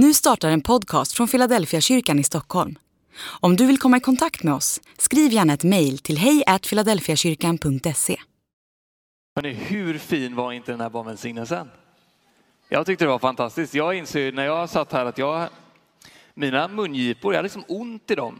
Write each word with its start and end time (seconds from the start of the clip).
Nu 0.00 0.14
startar 0.14 0.50
en 0.50 0.60
podcast 0.60 1.12
från 1.12 1.28
Philadelphia 1.28 1.80
kyrkan 1.80 2.18
i 2.18 2.24
Stockholm. 2.24 2.78
Om 3.40 3.56
du 3.56 3.66
vill 3.66 3.78
komma 3.78 3.96
i 3.96 4.00
kontakt 4.00 4.42
med 4.42 4.54
oss, 4.54 4.80
skriv 4.98 5.32
gärna 5.32 5.52
ett 5.52 5.64
mejl 5.64 5.98
till 5.98 6.18
hejfiladelfiakyrkan.se. 6.18 8.16
Hörrni, 9.36 9.52
hur 9.52 9.98
fin 9.98 10.36
var 10.36 10.52
inte 10.52 10.72
den 10.72 10.80
här 10.80 10.90
barnvälsignelsen? 10.90 11.70
Jag 12.68 12.86
tyckte 12.86 13.04
det 13.04 13.08
var 13.08 13.18
fantastiskt. 13.18 13.74
Jag 13.74 13.94
inser 13.94 14.32
när 14.32 14.44
jag 14.44 14.70
satt 14.70 14.92
här 14.92 15.04
att 15.04 15.18
jag, 15.18 15.48
mina 16.34 16.68
mungipor, 16.68 17.32
jag 17.32 17.38
hade 17.38 17.46
liksom 17.46 17.64
ont 17.68 18.10
i 18.10 18.14
dem 18.14 18.38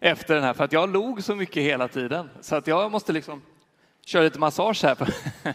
efter 0.00 0.34
den 0.34 0.44
här 0.44 0.54
för 0.54 0.64
att 0.64 0.72
jag 0.72 0.92
log 0.92 1.24
så 1.24 1.34
mycket 1.34 1.62
hela 1.62 1.88
tiden. 1.88 2.30
Så 2.40 2.56
att 2.56 2.66
jag 2.66 2.92
måste 2.92 3.12
liksom 3.12 3.42
köra 4.06 4.22
lite 4.22 4.38
massage 4.38 4.84
här 4.84 4.94
för, 4.94 5.14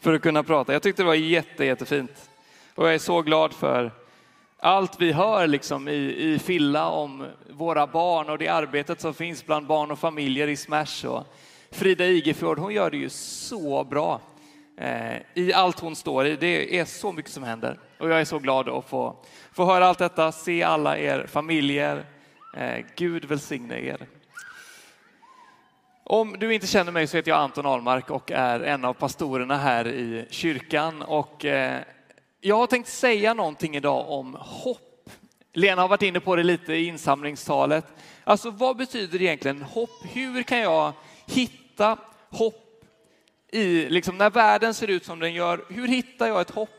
för 0.00 0.14
att 0.14 0.22
kunna 0.22 0.42
prata. 0.42 0.72
Jag 0.72 0.82
tyckte 0.82 1.02
det 1.02 1.06
var 1.06 1.14
jätte, 1.14 1.64
jättefint. 1.64 2.30
Och 2.74 2.86
jag 2.86 2.94
är 2.94 2.98
så 2.98 3.22
glad 3.22 3.52
för 3.52 4.03
allt 4.64 5.00
vi 5.00 5.12
hör 5.12 5.46
liksom 5.46 5.88
i, 5.88 6.16
i 6.18 6.38
Filla 6.38 6.88
om 6.88 7.26
våra 7.50 7.86
barn 7.86 8.30
och 8.30 8.38
det 8.38 8.48
arbetet 8.48 9.00
som 9.00 9.14
finns 9.14 9.46
bland 9.46 9.66
barn 9.66 9.90
och 9.90 9.98
familjer 9.98 10.48
i 10.48 10.56
Smash. 10.56 11.06
Och 11.06 11.26
Frida 11.70 12.06
Igefjord, 12.06 12.58
hon 12.58 12.74
gör 12.74 12.90
det 12.90 12.96
ju 12.96 13.08
så 13.08 13.84
bra 13.84 14.20
eh, 14.78 15.16
i 15.34 15.52
allt 15.52 15.80
hon 15.80 15.96
står 15.96 16.26
i. 16.26 16.36
Det 16.36 16.78
är 16.78 16.84
så 16.84 17.12
mycket 17.12 17.30
som 17.30 17.42
händer 17.42 17.78
och 17.98 18.10
jag 18.10 18.20
är 18.20 18.24
så 18.24 18.38
glad 18.38 18.68
att 18.68 18.88
få, 18.88 19.16
få 19.52 19.64
höra 19.64 19.86
allt 19.86 19.98
detta, 19.98 20.32
se 20.32 20.62
alla 20.62 20.98
er 20.98 21.26
familjer. 21.26 22.04
Eh, 22.56 22.84
Gud 22.96 23.24
välsigne 23.24 23.78
er. 23.78 24.06
Om 26.04 26.36
du 26.38 26.54
inte 26.54 26.66
känner 26.66 26.92
mig 26.92 27.06
så 27.06 27.16
heter 27.16 27.30
jag 27.30 27.40
Anton 27.40 27.66
Ahlmark 27.66 28.10
och 28.10 28.32
är 28.32 28.60
en 28.60 28.84
av 28.84 28.92
pastorerna 28.92 29.56
här 29.56 29.86
i 29.88 30.26
kyrkan. 30.30 31.02
Och 31.02 31.44
eh, 31.44 31.80
jag 32.46 32.56
har 32.56 32.66
tänkt 32.66 32.88
säga 32.88 33.34
någonting 33.34 33.76
idag 33.76 34.10
om 34.10 34.36
hopp. 34.40 35.10
Lena 35.52 35.82
har 35.82 35.88
varit 35.88 36.02
inne 36.02 36.20
på 36.20 36.36
det 36.36 36.42
lite 36.42 36.72
i 36.72 36.86
insamlingstalet. 36.86 37.84
Alltså 38.24 38.50
vad 38.50 38.76
betyder 38.76 39.22
egentligen 39.22 39.62
hopp? 39.62 39.90
Hur 40.02 40.42
kan 40.42 40.58
jag 40.58 40.92
hitta 41.26 41.98
hopp 42.30 42.84
i, 43.52 43.88
liksom 43.88 44.18
när 44.18 44.30
världen 44.30 44.74
ser 44.74 44.88
ut 44.88 45.04
som 45.04 45.18
den 45.18 45.34
gör? 45.34 45.64
Hur 45.68 45.88
hittar 45.88 46.26
jag 46.26 46.40
ett 46.40 46.50
hopp 46.50 46.70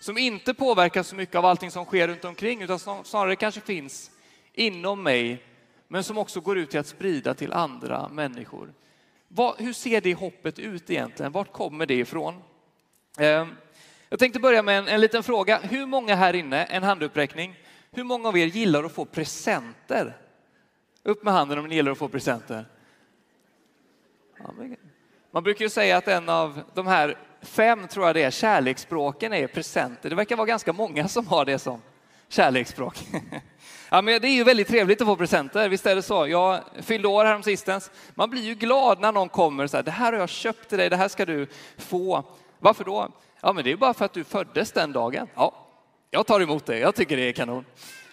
som 0.00 0.18
inte 0.18 0.54
påverkas 0.54 1.08
så 1.08 1.16
mycket 1.16 1.36
av 1.36 1.44
allting 1.44 1.70
som 1.70 1.84
sker 1.84 2.08
runt 2.08 2.24
omkring 2.24 2.62
utan 2.62 3.04
snarare 3.04 3.36
kanske 3.36 3.60
finns 3.60 4.10
inom 4.52 5.02
mig 5.02 5.42
men 5.88 6.04
som 6.04 6.18
också 6.18 6.40
går 6.40 6.58
ut 6.58 6.70
till 6.70 6.80
att 6.80 6.86
sprida 6.86 7.34
till 7.34 7.52
andra 7.52 8.08
människor. 8.08 8.72
Vad, 9.28 9.54
hur 9.58 9.72
ser 9.72 10.00
det 10.00 10.14
hoppet 10.14 10.58
ut 10.58 10.90
egentligen? 10.90 11.32
Vart 11.32 11.52
kommer 11.52 11.86
det 11.86 11.94
ifrån? 11.94 12.42
Ehm, 13.18 13.48
jag 14.14 14.18
tänkte 14.18 14.40
börja 14.40 14.62
med 14.62 14.78
en, 14.78 14.88
en 14.88 15.00
liten 15.00 15.22
fråga. 15.22 15.58
Hur 15.58 15.86
många 15.86 16.14
här 16.14 16.34
inne, 16.34 16.64
en 16.64 16.82
handuppräckning, 16.82 17.54
hur 17.92 18.04
många 18.04 18.28
av 18.28 18.38
er 18.38 18.46
gillar 18.46 18.84
att 18.84 18.92
få 18.92 19.04
presenter? 19.04 20.16
Upp 21.02 21.24
med 21.24 21.32
handen 21.34 21.58
om 21.58 21.66
ni 21.66 21.74
gillar 21.74 21.92
att 21.92 21.98
få 21.98 22.08
presenter. 22.08 22.66
Man 25.30 25.42
brukar 25.42 25.64
ju 25.64 25.68
säga 25.68 25.96
att 25.96 26.08
en 26.08 26.28
av 26.28 26.60
de 26.74 26.86
här 26.86 27.18
fem, 27.42 27.88
tror 27.88 28.06
jag 28.06 28.14
det 28.14 28.22
är, 28.22 28.30
kärleksspråken 28.30 29.32
är 29.32 29.46
presenter. 29.46 30.10
Det 30.10 30.16
verkar 30.16 30.36
vara 30.36 30.46
ganska 30.46 30.72
många 30.72 31.08
som 31.08 31.26
har 31.26 31.44
det 31.44 31.58
som 31.58 31.82
kärleksspråk. 32.28 32.98
Ja, 33.90 34.02
men 34.02 34.20
det 34.20 34.28
är 34.28 34.34
ju 34.34 34.44
väldigt 34.44 34.68
trevligt 34.68 35.00
att 35.00 35.06
få 35.06 35.16
presenter, 35.16 35.68
visst 35.68 35.86
är 35.86 35.94
det 35.94 36.02
så? 36.02 36.28
Jag 36.28 36.60
fyllde 36.82 37.08
år 37.08 37.24
häromsistens. 37.24 37.90
Man 38.14 38.30
blir 38.30 38.42
ju 38.42 38.54
glad 38.54 39.00
när 39.00 39.12
någon 39.12 39.28
kommer 39.28 39.64
och 39.64 39.70
säger, 39.70 39.84
det 39.84 39.90
här 39.90 40.12
har 40.12 40.20
jag 40.20 40.28
köpt 40.28 40.68
till 40.68 40.78
dig, 40.78 40.90
det 40.90 40.96
här 40.96 41.08
ska 41.08 41.26
du 41.26 41.46
få. 41.78 42.24
Varför 42.58 42.84
då? 42.84 43.12
Ja, 43.44 43.52
men 43.52 43.64
det 43.64 43.72
är 43.72 43.76
bara 43.76 43.94
för 43.94 44.04
att 44.04 44.12
du 44.12 44.24
föddes 44.24 44.72
den 44.72 44.92
dagen. 44.92 45.28
Ja, 45.34 45.54
jag 46.10 46.26
tar 46.26 46.40
emot 46.40 46.66
det. 46.66 46.78
Jag 46.78 46.94
tycker 46.94 47.16
det 47.16 47.22
är 47.22 47.32
kanon. 47.32 47.64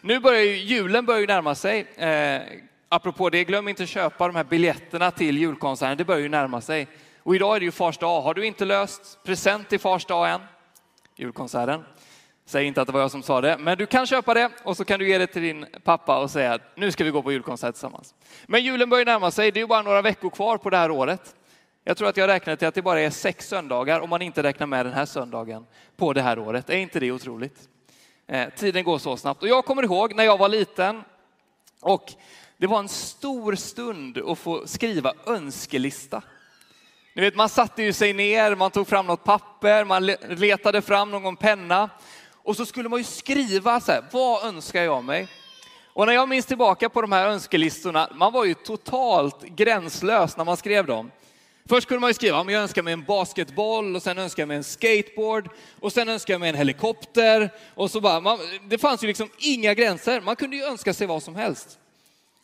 Nu 0.01 0.19
börjar 0.19 0.41
ju 0.41 0.55
julen 0.55 1.05
börjar 1.05 1.21
ju 1.21 1.27
närma 1.27 1.55
sig. 1.55 1.79
Eh, 1.95 2.41
apropå 2.89 3.29
det, 3.29 3.43
glöm 3.43 3.67
inte 3.67 3.83
att 3.83 3.89
köpa 3.89 4.27
de 4.27 4.35
här 4.35 4.43
biljetterna 4.43 5.11
till 5.11 5.37
julkonserten. 5.37 5.97
Det 5.97 6.05
börjar 6.05 6.21
ju 6.21 6.29
närma 6.29 6.61
sig. 6.61 6.87
Och 7.23 7.35
idag 7.35 7.55
är 7.55 7.59
det 7.59 7.65
ju 7.65 7.71
fars 7.71 7.97
dag. 7.97 8.21
Har 8.21 8.33
du 8.33 8.45
inte 8.45 8.65
löst 8.65 9.23
present 9.23 9.69
till 9.69 9.79
fars 9.79 10.05
dag 10.05 10.29
än? 10.29 10.41
Julkonserten. 11.15 11.83
Säg 12.45 12.65
inte 12.65 12.81
att 12.81 12.87
det 12.87 12.93
var 12.93 13.01
jag 13.01 13.11
som 13.11 13.23
sa 13.23 13.41
det, 13.41 13.57
men 13.57 13.77
du 13.77 13.85
kan 13.85 14.07
köpa 14.07 14.33
det 14.33 14.49
och 14.63 14.77
så 14.77 14.85
kan 14.85 14.99
du 14.99 15.09
ge 15.09 15.17
det 15.17 15.27
till 15.27 15.41
din 15.41 15.65
pappa 15.83 16.19
och 16.19 16.31
säga 16.31 16.53
att 16.53 16.61
nu 16.75 16.91
ska 16.91 17.03
vi 17.03 17.09
gå 17.09 17.21
på 17.21 17.31
julkonsert 17.31 17.75
tillsammans. 17.75 18.15
Men 18.45 18.63
julen 18.63 18.89
börjar 18.89 19.05
närma 19.05 19.31
sig. 19.31 19.51
Det 19.51 19.59
är 19.59 19.61
ju 19.61 19.67
bara 19.67 19.81
några 19.81 20.01
veckor 20.01 20.29
kvar 20.29 20.57
på 20.57 20.69
det 20.69 20.77
här 20.77 20.91
året. 20.91 21.35
Jag 21.83 21.97
tror 21.97 22.09
att 22.09 22.17
jag 22.17 22.27
räknar 22.27 22.55
till 22.55 22.67
att 22.67 22.75
det 22.75 22.81
bara 22.81 23.01
är 23.01 23.09
sex 23.09 23.47
söndagar 23.47 23.99
om 23.99 24.09
man 24.09 24.21
inte 24.21 24.43
räknar 24.43 24.67
med 24.67 24.85
den 24.85 24.93
här 24.93 25.05
söndagen 25.05 25.65
på 25.97 26.13
det 26.13 26.21
här 26.21 26.39
året. 26.39 26.69
Är 26.69 26.77
inte 26.77 26.99
det 26.99 27.11
otroligt? 27.11 27.69
Eh, 28.27 28.49
tiden 28.49 28.83
går 28.83 28.97
så 28.97 29.17
snabbt 29.17 29.43
och 29.43 29.49
jag 29.49 29.65
kommer 29.65 29.83
ihåg 29.83 30.15
när 30.15 30.23
jag 30.23 30.37
var 30.37 30.49
liten 30.49 31.03
och 31.79 32.13
det 32.57 32.67
var 32.67 32.79
en 32.79 32.89
stor 32.89 33.55
stund 33.55 34.17
att 34.17 34.37
få 34.37 34.67
skriva 34.67 35.13
önskelista. 35.25 36.21
Ni 37.15 37.21
vet, 37.21 37.35
man 37.35 37.49
satte 37.49 37.83
ju 37.83 37.93
sig 37.93 38.13
ner, 38.13 38.55
man 38.55 38.71
tog 38.71 38.87
fram 38.87 39.05
något 39.05 39.23
papper, 39.23 39.85
man 39.85 40.05
letade 40.37 40.81
fram 40.81 41.11
någon 41.11 41.35
penna 41.35 41.89
och 42.33 42.55
så 42.55 42.65
skulle 42.65 42.89
man 42.89 42.99
ju 42.99 43.03
skriva 43.03 43.79
så 43.79 43.91
här, 43.91 44.03
vad 44.11 44.45
önskar 44.45 44.83
jag 44.83 45.03
mig? 45.03 45.27
Och 45.93 46.05
när 46.05 46.13
jag 46.13 46.29
minns 46.29 46.45
tillbaka 46.45 46.89
på 46.89 47.01
de 47.01 47.11
här 47.11 47.27
önskelistorna, 47.27 48.09
man 48.15 48.33
var 48.33 48.45
ju 48.45 48.53
totalt 48.53 49.43
gränslös 49.43 50.37
när 50.37 50.45
man 50.45 50.57
skrev 50.57 50.85
dem. 50.85 51.11
Först 51.65 51.87
kunde 51.87 52.01
man 52.01 52.09
ju 52.09 52.13
skriva, 52.13 52.37
jag 52.37 52.53
önskar 52.61 52.83
mig 52.83 52.93
en 52.93 53.03
basketboll 53.03 53.95
och 53.95 54.03
sen 54.03 54.17
önskar 54.17 54.41
jag 54.41 54.47
mig 54.47 54.57
en 54.57 54.63
skateboard 54.63 55.49
och 55.79 55.93
sen 55.93 56.09
önskar 56.09 56.33
jag 56.33 56.39
mig 56.39 56.49
en 56.49 56.55
helikopter. 56.55 57.49
Och 57.73 57.91
så 57.91 58.01
bara, 58.01 58.21
man, 58.21 58.39
det 58.69 58.77
fanns 58.77 59.03
ju 59.03 59.07
liksom 59.07 59.29
inga 59.37 59.73
gränser, 59.73 60.21
man 60.21 60.35
kunde 60.35 60.55
ju 60.55 60.63
önska 60.63 60.93
sig 60.93 61.07
vad 61.07 61.23
som 61.23 61.35
helst. 61.35 61.79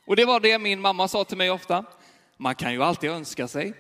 Och 0.06 0.16
det 0.16 0.26
var 0.26 0.40
det 0.40 0.60
min 0.60 0.82
mamma 0.82 1.08
sa 1.08 1.24
till 1.24 1.38
mig 1.38 1.52
ofta, 1.52 1.86
man 2.38 2.56
kan 2.56 2.74
ju 2.74 2.84
alltid 2.84 3.10
önska 3.10 3.48
sig. 3.48 3.74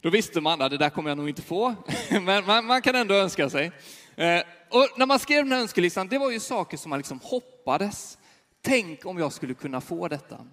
Då 0.00 0.10
visste 0.10 0.40
man 0.40 0.62
att 0.62 0.70
det 0.70 0.78
där 0.78 0.90
kommer 0.90 1.10
jag 1.10 1.18
nog 1.18 1.28
inte 1.28 1.42
få, 1.42 1.74
men 2.10 2.46
man, 2.46 2.64
man 2.64 2.82
kan 2.82 2.94
ändå 2.94 3.14
önska 3.14 3.50
sig. 3.50 3.72
Eh, 4.16 4.42
och 4.68 4.88
när 4.96 5.06
man 5.06 5.18
skrev 5.18 5.44
den 5.44 5.52
här 5.52 5.60
önskelistan, 5.60 6.08
det 6.08 6.18
var 6.18 6.30
ju 6.30 6.40
saker 6.40 6.76
som 6.76 6.90
man 6.90 6.98
liksom 6.98 7.20
hoppades. 7.22 8.18
Tänk 8.62 9.06
om 9.06 9.18
jag 9.18 9.32
skulle 9.32 9.54
kunna 9.54 9.80
få 9.80 10.08
detta. 10.08 10.46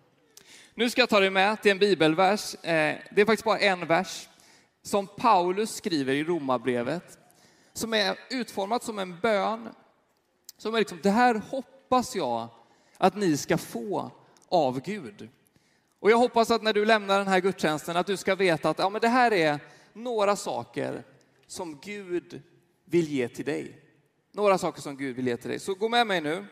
Nu 0.79 0.89
ska 0.89 1.01
jag 1.01 1.09
ta 1.09 1.19
dig 1.19 1.29
med 1.29 1.61
till 1.61 1.71
en 1.71 1.79
bibelvers. 1.79 2.55
Eh, 2.55 2.97
det 3.11 3.21
är 3.21 3.25
faktiskt 3.25 3.45
bara 3.45 3.59
en 3.59 3.87
vers 3.87 4.29
som 4.81 5.07
Paulus 5.07 5.75
skriver 5.75 6.13
i 6.13 6.23
Romarbrevet 6.23 7.17
som 7.73 7.93
är 7.93 8.19
utformat 8.29 8.83
som 8.83 8.99
en 8.99 9.19
bön. 9.19 9.69
Som 10.57 10.75
är 10.75 10.79
liksom, 10.79 10.99
det 11.03 11.09
här 11.09 11.35
hoppas 11.35 12.15
jag 12.15 12.47
att 12.97 13.15
ni 13.15 13.37
ska 13.37 13.57
få 13.57 14.11
av 14.47 14.81
Gud. 14.81 15.29
Och 15.99 16.11
jag 16.11 16.17
hoppas 16.17 16.51
att 16.51 16.63
när 16.63 16.73
du 16.73 16.85
lämnar 16.85 17.17
den 17.17 17.27
här 17.27 17.39
gudstjänsten 17.39 17.97
att 17.97 18.07
du 18.07 18.17
ska 18.17 18.35
veta 18.35 18.69
att 18.69 18.79
ja, 18.79 18.89
men 18.89 19.01
det 19.01 19.07
här 19.07 19.33
är 19.33 19.59
några 19.93 20.35
saker 20.35 21.03
som 21.47 21.79
Gud 21.81 22.41
vill 22.85 23.07
ge 23.07 23.27
till 23.27 23.45
dig. 23.45 23.83
Några 24.31 24.57
saker 24.57 24.81
som 24.81 24.97
Gud 24.97 25.15
vill 25.15 25.27
ge 25.27 25.37
till 25.37 25.49
dig. 25.49 25.59
Så 25.59 25.73
gå 25.73 25.89
med 25.89 26.07
mig 26.07 26.21
nu 26.21 26.45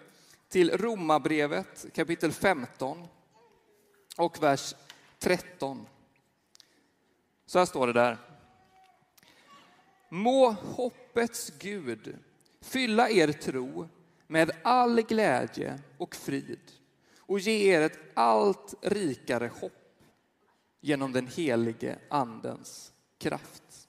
till 0.49 0.77
Romarbrevet 0.77 1.85
kapitel 1.93 2.31
15 2.31 3.07
och 4.17 4.43
vers 4.43 4.75
13. 5.19 5.87
Så 7.45 7.59
här 7.59 7.65
står 7.65 7.87
det 7.87 7.93
där. 7.93 8.17
Må 10.09 10.51
hoppets 10.51 11.51
Gud 11.59 12.17
fylla 12.61 13.09
er 13.09 13.31
tro 13.31 13.89
med 14.27 14.51
all 14.63 15.01
glädje 15.01 15.79
och 15.97 16.15
frid 16.15 16.71
och 17.19 17.39
ge 17.39 17.73
er 17.73 17.81
ett 17.81 17.99
allt 18.13 18.73
rikare 18.81 19.51
hopp 19.61 19.73
genom 20.81 21.11
den 21.11 21.27
helige 21.27 21.99
andens 22.09 22.91
kraft. 23.17 23.87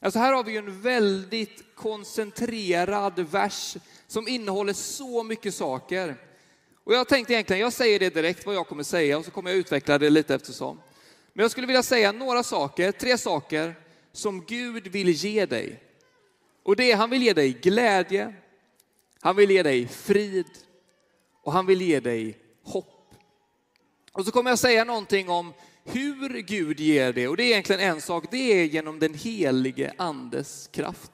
Alltså 0.00 0.18
här 0.18 0.32
har 0.32 0.44
vi 0.44 0.56
en 0.56 0.82
väldigt 0.82 1.74
koncentrerad 1.74 3.18
vers 3.18 3.76
som 4.06 4.28
innehåller 4.28 4.72
så 4.72 5.22
mycket 5.22 5.54
saker. 5.54 6.16
Och 6.86 6.94
jag 6.94 7.08
tänkte 7.08 7.32
egentligen, 7.32 7.60
jag 7.60 7.72
säger 7.72 7.98
det 7.98 8.14
direkt 8.14 8.46
vad 8.46 8.54
jag 8.54 8.68
kommer 8.68 8.82
säga 8.82 9.18
och 9.18 9.24
så 9.24 9.30
kommer 9.30 9.50
jag 9.50 9.58
utveckla 9.58 9.98
det 9.98 10.10
lite 10.10 10.34
eftersom. 10.34 10.80
Men 11.32 11.42
jag 11.42 11.50
skulle 11.50 11.66
vilja 11.66 11.82
säga 11.82 12.12
några 12.12 12.42
saker, 12.42 12.92
tre 12.92 13.18
saker 13.18 13.74
som 14.12 14.44
Gud 14.44 14.86
vill 14.86 15.08
ge 15.08 15.46
dig. 15.46 15.82
Och 16.62 16.76
det 16.76 16.92
är, 16.92 16.96
han 16.96 17.10
vill 17.10 17.22
ge 17.22 17.32
dig 17.32 17.52
glädje, 17.52 18.34
han 19.20 19.36
vill 19.36 19.50
ge 19.50 19.62
dig 19.62 19.88
frid 19.88 20.46
och 21.42 21.52
han 21.52 21.66
vill 21.66 21.82
ge 21.82 22.00
dig 22.00 22.38
hopp. 22.62 23.14
Och 24.12 24.24
så 24.24 24.30
kommer 24.30 24.50
jag 24.50 24.58
säga 24.58 24.84
någonting 24.84 25.28
om 25.28 25.52
hur 25.84 26.40
Gud 26.40 26.80
ger 26.80 27.12
det, 27.12 27.28
och 27.28 27.36
det 27.36 27.42
är 27.42 27.50
egentligen 27.50 27.80
en 27.80 28.00
sak, 28.00 28.24
det 28.30 28.52
är 28.52 28.64
genom 28.64 28.98
den 28.98 29.14
helige 29.14 29.94
andes 29.96 30.68
kraft. 30.72 31.12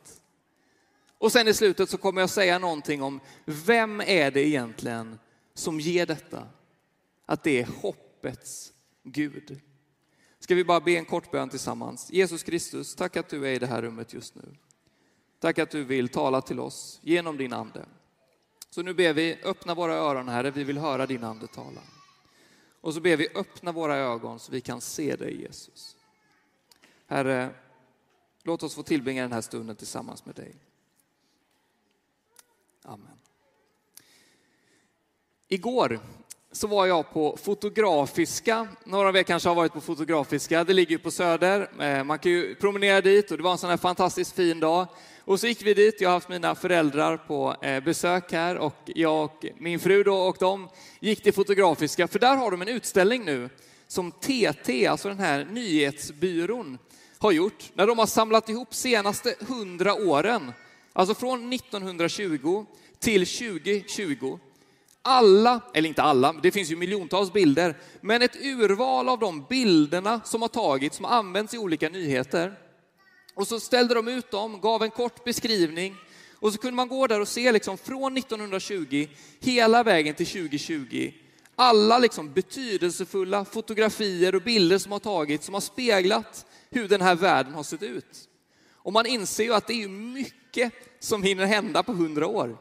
Och 1.18 1.32
sen 1.32 1.48
i 1.48 1.54
slutet 1.54 1.90
så 1.90 1.98
kommer 1.98 2.20
jag 2.20 2.30
säga 2.30 2.58
någonting 2.58 3.02
om 3.02 3.20
vem 3.44 4.00
är 4.00 4.30
det 4.30 4.46
egentligen 4.48 5.18
som 5.54 5.80
ger 5.80 6.06
detta? 6.06 6.48
Att 7.26 7.44
det 7.44 7.60
är 7.60 7.66
hoppets 7.66 8.72
Gud. 9.02 9.60
Ska 10.38 10.54
vi 10.54 10.64
bara 10.64 10.80
be 10.80 10.92
en 10.92 11.04
kort 11.04 11.30
bön 11.30 11.48
tillsammans? 11.48 12.10
Jesus 12.10 12.42
Kristus, 12.42 12.94
tack 12.94 13.16
att 13.16 13.28
du 13.28 13.48
är 13.48 13.52
i 13.52 13.58
det 13.58 13.66
här 13.66 13.82
rummet 13.82 14.12
just 14.12 14.34
nu. 14.34 14.42
Tack 15.38 15.58
att 15.58 15.70
du 15.70 15.84
vill 15.84 16.08
tala 16.08 16.40
till 16.40 16.60
oss 16.60 17.00
genom 17.02 17.36
din 17.36 17.52
ande. 17.52 17.86
Så 18.70 18.82
nu 18.82 18.94
ber 18.94 19.12
vi, 19.12 19.38
öppna 19.44 19.74
våra 19.74 19.94
öron 19.94 20.28
Herre, 20.28 20.50
vi 20.50 20.64
vill 20.64 20.78
höra 20.78 21.06
din 21.06 21.24
ande 21.24 21.46
tala. 21.46 21.80
Och 22.80 22.94
så 22.94 23.00
ber 23.00 23.16
vi, 23.16 23.28
öppna 23.34 23.72
våra 23.72 23.96
ögon 23.96 24.38
så 24.38 24.52
vi 24.52 24.60
kan 24.60 24.80
se 24.80 25.16
dig 25.16 25.40
Jesus. 25.40 25.96
Herre, 27.06 27.54
låt 28.42 28.62
oss 28.62 28.74
få 28.74 28.82
tillbringa 28.82 29.22
den 29.22 29.32
här 29.32 29.40
stunden 29.40 29.76
tillsammans 29.76 30.26
med 30.26 30.34
dig. 30.34 30.56
Amen. 32.82 33.21
Igår 35.52 36.00
så 36.52 36.66
var 36.66 36.86
jag 36.86 37.12
på 37.12 37.38
Fotografiska. 37.42 38.68
Några 38.84 39.08
av 39.08 39.16
er 39.16 39.22
kanske 39.22 39.48
har 39.48 39.56
varit 39.56 39.72
på 39.72 39.80
Fotografiska. 39.80 40.64
Det 40.64 40.72
ligger 40.72 40.90
ju 40.90 40.98
på 40.98 41.10
Söder. 41.10 41.70
Eh, 41.80 42.04
man 42.04 42.18
kan 42.18 42.32
ju 42.32 42.54
promenera 42.54 43.00
dit 43.00 43.30
och 43.30 43.36
det 43.36 43.42
var 43.42 43.52
en 43.52 43.58
sån 43.58 43.70
här 43.70 43.76
fantastiskt 43.76 44.36
fin 44.36 44.60
dag. 44.60 44.86
Och 45.24 45.40
så 45.40 45.46
gick 45.46 45.62
vi 45.62 45.74
dit. 45.74 46.00
Jag 46.00 46.08
har 46.08 46.14
haft 46.14 46.28
mina 46.28 46.54
föräldrar 46.54 47.16
på 47.16 47.56
eh, 47.62 47.84
besök 47.84 48.32
här 48.32 48.56
och 48.56 48.76
jag 48.86 49.24
och 49.24 49.44
min 49.58 49.80
fru 49.80 50.02
då 50.02 50.14
och 50.14 50.36
de 50.40 50.68
gick 51.00 51.22
till 51.22 51.32
Fotografiska 51.32 52.08
för 52.08 52.18
där 52.18 52.36
har 52.36 52.50
de 52.50 52.62
en 52.62 52.68
utställning 52.68 53.24
nu 53.24 53.48
som 53.88 54.12
TT, 54.12 54.86
alltså 54.86 55.08
den 55.08 55.18
här 55.18 55.44
nyhetsbyrån, 55.44 56.78
har 57.18 57.32
gjort. 57.32 57.70
När 57.74 57.86
de 57.86 57.98
har 57.98 58.06
samlat 58.06 58.48
ihop 58.48 58.74
senaste 58.74 59.34
hundra 59.48 59.94
åren, 59.94 60.52
alltså 60.92 61.14
från 61.14 61.52
1920 61.52 62.64
till 62.98 63.26
2020 63.26 64.38
alla, 65.02 65.60
eller 65.74 65.88
inte 65.88 66.02
alla, 66.02 66.32
det 66.32 66.50
finns 66.50 66.70
ju 66.70 66.76
miljontals 66.76 67.32
bilder, 67.32 67.76
men 68.00 68.22
ett 68.22 68.36
urval 68.36 69.08
av 69.08 69.18
de 69.18 69.44
bilderna 69.48 70.20
som 70.24 70.42
har 70.42 70.48
tagits, 70.48 70.96
som 70.96 71.04
har 71.04 71.12
använts 71.12 71.54
i 71.54 71.58
olika 71.58 71.88
nyheter. 71.88 72.58
Och 73.34 73.48
så 73.48 73.60
ställde 73.60 73.94
de 73.94 74.08
ut 74.08 74.30
dem, 74.30 74.60
gav 74.60 74.82
en 74.82 74.90
kort 74.90 75.24
beskrivning 75.24 75.96
och 76.34 76.52
så 76.52 76.58
kunde 76.58 76.76
man 76.76 76.88
gå 76.88 77.06
där 77.06 77.20
och 77.20 77.28
se 77.28 77.52
liksom 77.52 77.78
från 77.78 78.16
1920 78.16 79.08
hela 79.40 79.82
vägen 79.82 80.14
till 80.14 80.26
2020. 80.26 81.12
Alla 81.56 81.98
liksom 81.98 82.32
betydelsefulla 82.32 83.44
fotografier 83.44 84.34
och 84.34 84.42
bilder 84.42 84.78
som 84.78 84.92
har 84.92 84.98
tagits 84.98 85.44
som 85.44 85.54
har 85.54 85.60
speglat 85.60 86.46
hur 86.70 86.88
den 86.88 87.00
här 87.00 87.14
världen 87.14 87.54
har 87.54 87.62
sett 87.62 87.82
ut. 87.82 88.28
Och 88.74 88.92
man 88.92 89.06
inser 89.06 89.44
ju 89.44 89.54
att 89.54 89.66
det 89.66 89.82
är 89.82 89.88
mycket 89.88 90.72
som 91.00 91.22
hinner 91.22 91.46
hända 91.46 91.82
på 91.82 91.92
hundra 91.92 92.26
år. 92.26 92.58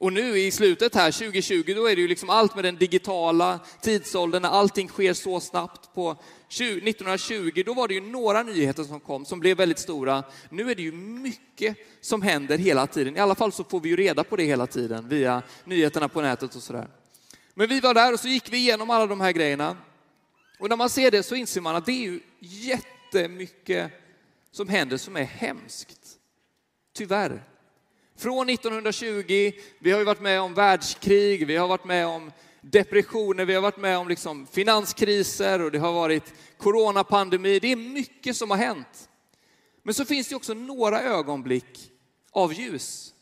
Och 0.00 0.12
nu 0.12 0.38
i 0.38 0.50
slutet 0.50 0.94
här, 0.94 1.12
2020, 1.12 1.72
då 1.74 1.86
är 1.86 1.96
det 1.96 2.02
ju 2.02 2.08
liksom 2.08 2.30
allt 2.30 2.54
med 2.54 2.64
den 2.64 2.76
digitala 2.76 3.60
tidsåldern, 3.80 4.42
när 4.42 4.48
allting 4.48 4.88
sker 4.88 5.14
så 5.14 5.40
snabbt. 5.40 5.94
På 5.94 6.16
1920, 6.48 7.62
då 7.66 7.74
var 7.74 7.88
det 7.88 7.94
ju 7.94 8.00
några 8.00 8.42
nyheter 8.42 8.84
som 8.84 9.00
kom 9.00 9.24
som 9.24 9.40
blev 9.40 9.56
väldigt 9.56 9.78
stora. 9.78 10.24
Nu 10.50 10.70
är 10.70 10.74
det 10.74 10.82
ju 10.82 10.92
mycket 10.92 11.76
som 12.00 12.22
händer 12.22 12.58
hela 12.58 12.86
tiden. 12.86 13.16
I 13.16 13.20
alla 13.20 13.34
fall 13.34 13.52
så 13.52 13.64
får 13.64 13.80
vi 13.80 13.88
ju 13.88 13.96
reda 13.96 14.24
på 14.24 14.36
det 14.36 14.44
hela 14.44 14.66
tiden 14.66 15.08
via 15.08 15.42
nyheterna 15.64 16.08
på 16.08 16.20
nätet 16.20 16.54
och 16.54 16.62
sådär. 16.62 16.88
Men 17.54 17.68
vi 17.68 17.80
var 17.80 17.94
där 17.94 18.12
och 18.12 18.20
så 18.20 18.28
gick 18.28 18.52
vi 18.52 18.56
igenom 18.56 18.90
alla 18.90 19.06
de 19.06 19.20
här 19.20 19.32
grejerna. 19.32 19.76
Och 20.58 20.68
när 20.68 20.76
man 20.76 20.90
ser 20.90 21.10
det 21.10 21.22
så 21.22 21.34
inser 21.34 21.60
man 21.60 21.76
att 21.76 21.86
det 21.86 21.92
är 21.92 22.10
ju 22.10 22.20
jättemycket 22.38 23.92
som 24.52 24.68
händer 24.68 24.96
som 24.96 25.16
är 25.16 25.24
hemskt. 25.24 26.18
Tyvärr. 26.92 27.42
Från 28.18 28.48
1920, 28.48 29.52
vi 29.78 29.90
har 29.90 29.98
ju 29.98 30.04
varit 30.04 30.20
med 30.20 30.40
om 30.40 30.54
världskrig, 30.54 31.46
vi 31.46 31.56
har 31.56 31.68
varit 31.68 31.84
med 31.84 32.06
om 32.06 32.32
depressioner, 32.60 33.44
vi 33.44 33.54
har 33.54 33.62
varit 33.62 33.76
med 33.76 33.98
om 33.98 34.08
liksom 34.08 34.46
finanskriser 34.46 35.60
och 35.60 35.72
det 35.72 35.78
har 35.78 35.92
varit 35.92 36.34
coronapandemi. 36.56 37.58
Det 37.58 37.72
är 37.72 37.76
mycket 37.76 38.36
som 38.36 38.50
har 38.50 38.58
hänt. 38.58 39.08
Men 39.82 39.94
så 39.94 40.04
finns 40.04 40.28
det 40.28 40.34
också 40.34 40.54
några 40.54 41.02
ögonblick 41.02 41.90
av 42.30 42.52
ljus. 42.52 43.14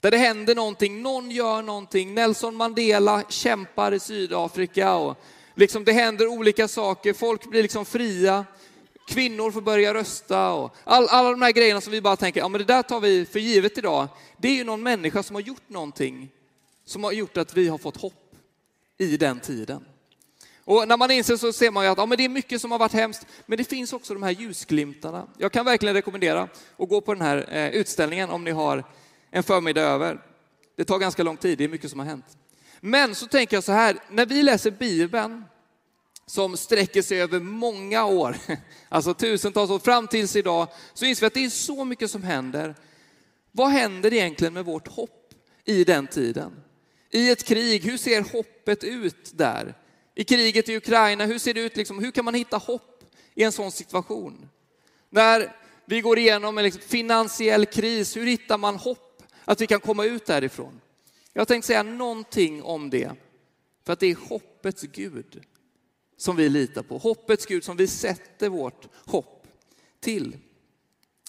Där 0.00 0.10
det 0.10 0.16
händer 0.16 0.54
någonting, 0.54 1.02
någon 1.02 1.30
gör 1.30 1.62
någonting. 1.62 2.14
Nelson 2.14 2.56
Mandela 2.56 3.22
kämpar 3.28 3.92
i 3.92 4.00
Sydafrika 4.00 4.94
och 4.94 5.16
liksom 5.54 5.84
det 5.84 5.92
händer 5.92 6.26
olika 6.26 6.68
saker. 6.68 7.12
Folk 7.12 7.50
blir 7.50 7.62
liksom 7.62 7.84
fria 7.84 8.44
kvinnor 9.06 9.50
får 9.50 9.60
börja 9.60 9.94
rösta 9.94 10.52
och 10.52 10.76
all, 10.84 11.08
alla 11.08 11.30
de 11.30 11.42
här 11.42 11.52
grejerna 11.52 11.80
som 11.80 11.92
vi 11.92 12.00
bara 12.00 12.16
tänker, 12.16 12.40
ja 12.40 12.48
men 12.48 12.58
det 12.58 12.64
där 12.64 12.82
tar 12.82 13.00
vi 13.00 13.26
för 13.26 13.38
givet 13.38 13.78
idag. 13.78 14.08
Det 14.36 14.48
är 14.48 14.54
ju 14.54 14.64
någon 14.64 14.82
människa 14.82 15.22
som 15.22 15.36
har 15.36 15.42
gjort 15.42 15.68
någonting 15.68 16.28
som 16.84 17.04
har 17.04 17.12
gjort 17.12 17.36
att 17.36 17.56
vi 17.56 17.68
har 17.68 17.78
fått 17.78 17.96
hopp 17.96 18.34
i 18.98 19.16
den 19.16 19.40
tiden. 19.40 19.84
Och 20.64 20.88
när 20.88 20.96
man 20.96 21.10
inser 21.10 21.36
så 21.36 21.52
ser 21.52 21.70
man 21.70 21.84
ju 21.84 21.90
att 21.90 21.98
ja, 21.98 22.06
men 22.06 22.18
det 22.18 22.24
är 22.24 22.28
mycket 22.28 22.60
som 22.60 22.70
har 22.70 22.78
varit 22.78 22.92
hemskt, 22.92 23.26
men 23.46 23.58
det 23.58 23.64
finns 23.64 23.92
också 23.92 24.14
de 24.14 24.22
här 24.22 24.30
ljusglimtarna. 24.30 25.26
Jag 25.38 25.52
kan 25.52 25.64
verkligen 25.64 25.94
rekommendera 25.94 26.48
att 26.78 26.88
gå 26.88 27.00
på 27.00 27.14
den 27.14 27.22
här 27.22 27.48
eh, 27.50 27.68
utställningen 27.68 28.30
om 28.30 28.44
ni 28.44 28.50
har 28.50 28.84
en 29.30 29.42
förmiddag 29.42 29.80
över. 29.80 30.20
Det 30.76 30.84
tar 30.84 30.98
ganska 30.98 31.22
lång 31.22 31.36
tid, 31.36 31.58
det 31.58 31.64
är 31.64 31.68
mycket 31.68 31.90
som 31.90 31.98
har 31.98 32.06
hänt. 32.06 32.24
Men 32.80 33.14
så 33.14 33.26
tänker 33.26 33.56
jag 33.56 33.64
så 33.64 33.72
här, 33.72 33.96
när 34.10 34.26
vi 34.26 34.42
läser 34.42 34.70
Bibeln 34.70 35.44
som 36.26 36.56
sträcker 36.56 37.02
sig 37.02 37.22
över 37.22 37.40
många 37.40 38.04
år, 38.04 38.36
alltså 38.88 39.14
tusentals 39.14 39.70
år 39.70 39.78
fram 39.78 40.08
tills 40.08 40.36
idag, 40.36 40.68
så 40.94 41.04
inser 41.04 41.20
vi 41.20 41.26
att 41.26 41.34
det 41.34 41.44
är 41.44 41.50
så 41.50 41.84
mycket 41.84 42.10
som 42.10 42.22
händer. 42.22 42.74
Vad 43.52 43.70
händer 43.70 44.12
egentligen 44.12 44.54
med 44.54 44.64
vårt 44.64 44.88
hopp 44.88 45.34
i 45.64 45.84
den 45.84 46.06
tiden? 46.06 46.52
I 47.10 47.30
ett 47.30 47.44
krig, 47.44 47.84
hur 47.84 47.96
ser 47.96 48.20
hoppet 48.32 48.84
ut 48.84 49.30
där? 49.32 49.74
I 50.14 50.24
kriget 50.24 50.68
i 50.68 50.76
Ukraina, 50.76 51.24
hur 51.24 51.38
ser 51.38 51.54
det 51.54 51.60
ut? 51.60 51.76
Liksom, 51.76 51.98
hur 51.98 52.10
kan 52.10 52.24
man 52.24 52.34
hitta 52.34 52.56
hopp 52.56 53.04
i 53.34 53.42
en 53.42 53.52
sån 53.52 53.72
situation? 53.72 54.48
När 55.10 55.56
vi 55.84 56.00
går 56.00 56.18
igenom 56.18 56.58
en 56.58 56.64
liksom 56.64 56.82
finansiell 56.82 57.66
kris, 57.66 58.16
hur 58.16 58.26
hittar 58.26 58.58
man 58.58 58.76
hopp 58.76 59.22
att 59.44 59.60
vi 59.60 59.66
kan 59.66 59.80
komma 59.80 60.04
ut 60.04 60.26
därifrån? 60.26 60.80
Jag 61.32 61.48
tänkte 61.48 61.66
säga 61.66 61.82
någonting 61.82 62.62
om 62.62 62.90
det, 62.90 63.10
för 63.86 63.92
att 63.92 64.00
det 64.00 64.06
är 64.06 64.28
hoppets 64.28 64.82
Gud 64.82 65.44
som 66.22 66.36
vi 66.36 66.48
litar 66.48 66.82
på. 66.82 66.98
Hoppets 66.98 67.46
Gud 67.46 67.64
som 67.64 67.76
vi 67.76 67.86
sätter 67.86 68.48
vårt 68.48 68.88
hopp 69.06 69.46
till. 70.00 70.36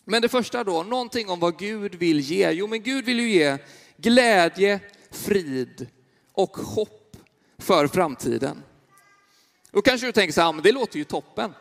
Men 0.06 0.22
det 0.22 0.30
första 0.30 0.64
då, 0.64 0.84
någonting 0.84 1.30
om 1.30 1.40
vad 1.40 1.60
Gud 1.60 1.96
vill 1.96 2.20
ge. 2.20 2.52
Jo, 2.52 2.68
men 2.68 2.84
Gud 2.84 3.06
vill 3.06 3.20
ju 3.20 3.30
ge 3.30 3.58
glädje, 3.98 4.80
frid 5.12 5.88
och 6.32 6.58
hopp 6.58 7.18
för 7.58 7.88
framtiden. 7.88 8.64
Då 9.72 9.82
kanske 9.82 10.08
du 10.08 10.12
tänker 10.12 10.34
så 10.34 10.42
här, 10.42 10.54
men 10.54 10.64
det 10.64 10.72
låter 10.72 10.98
ju 10.98 11.04
toppen. 11.04 11.54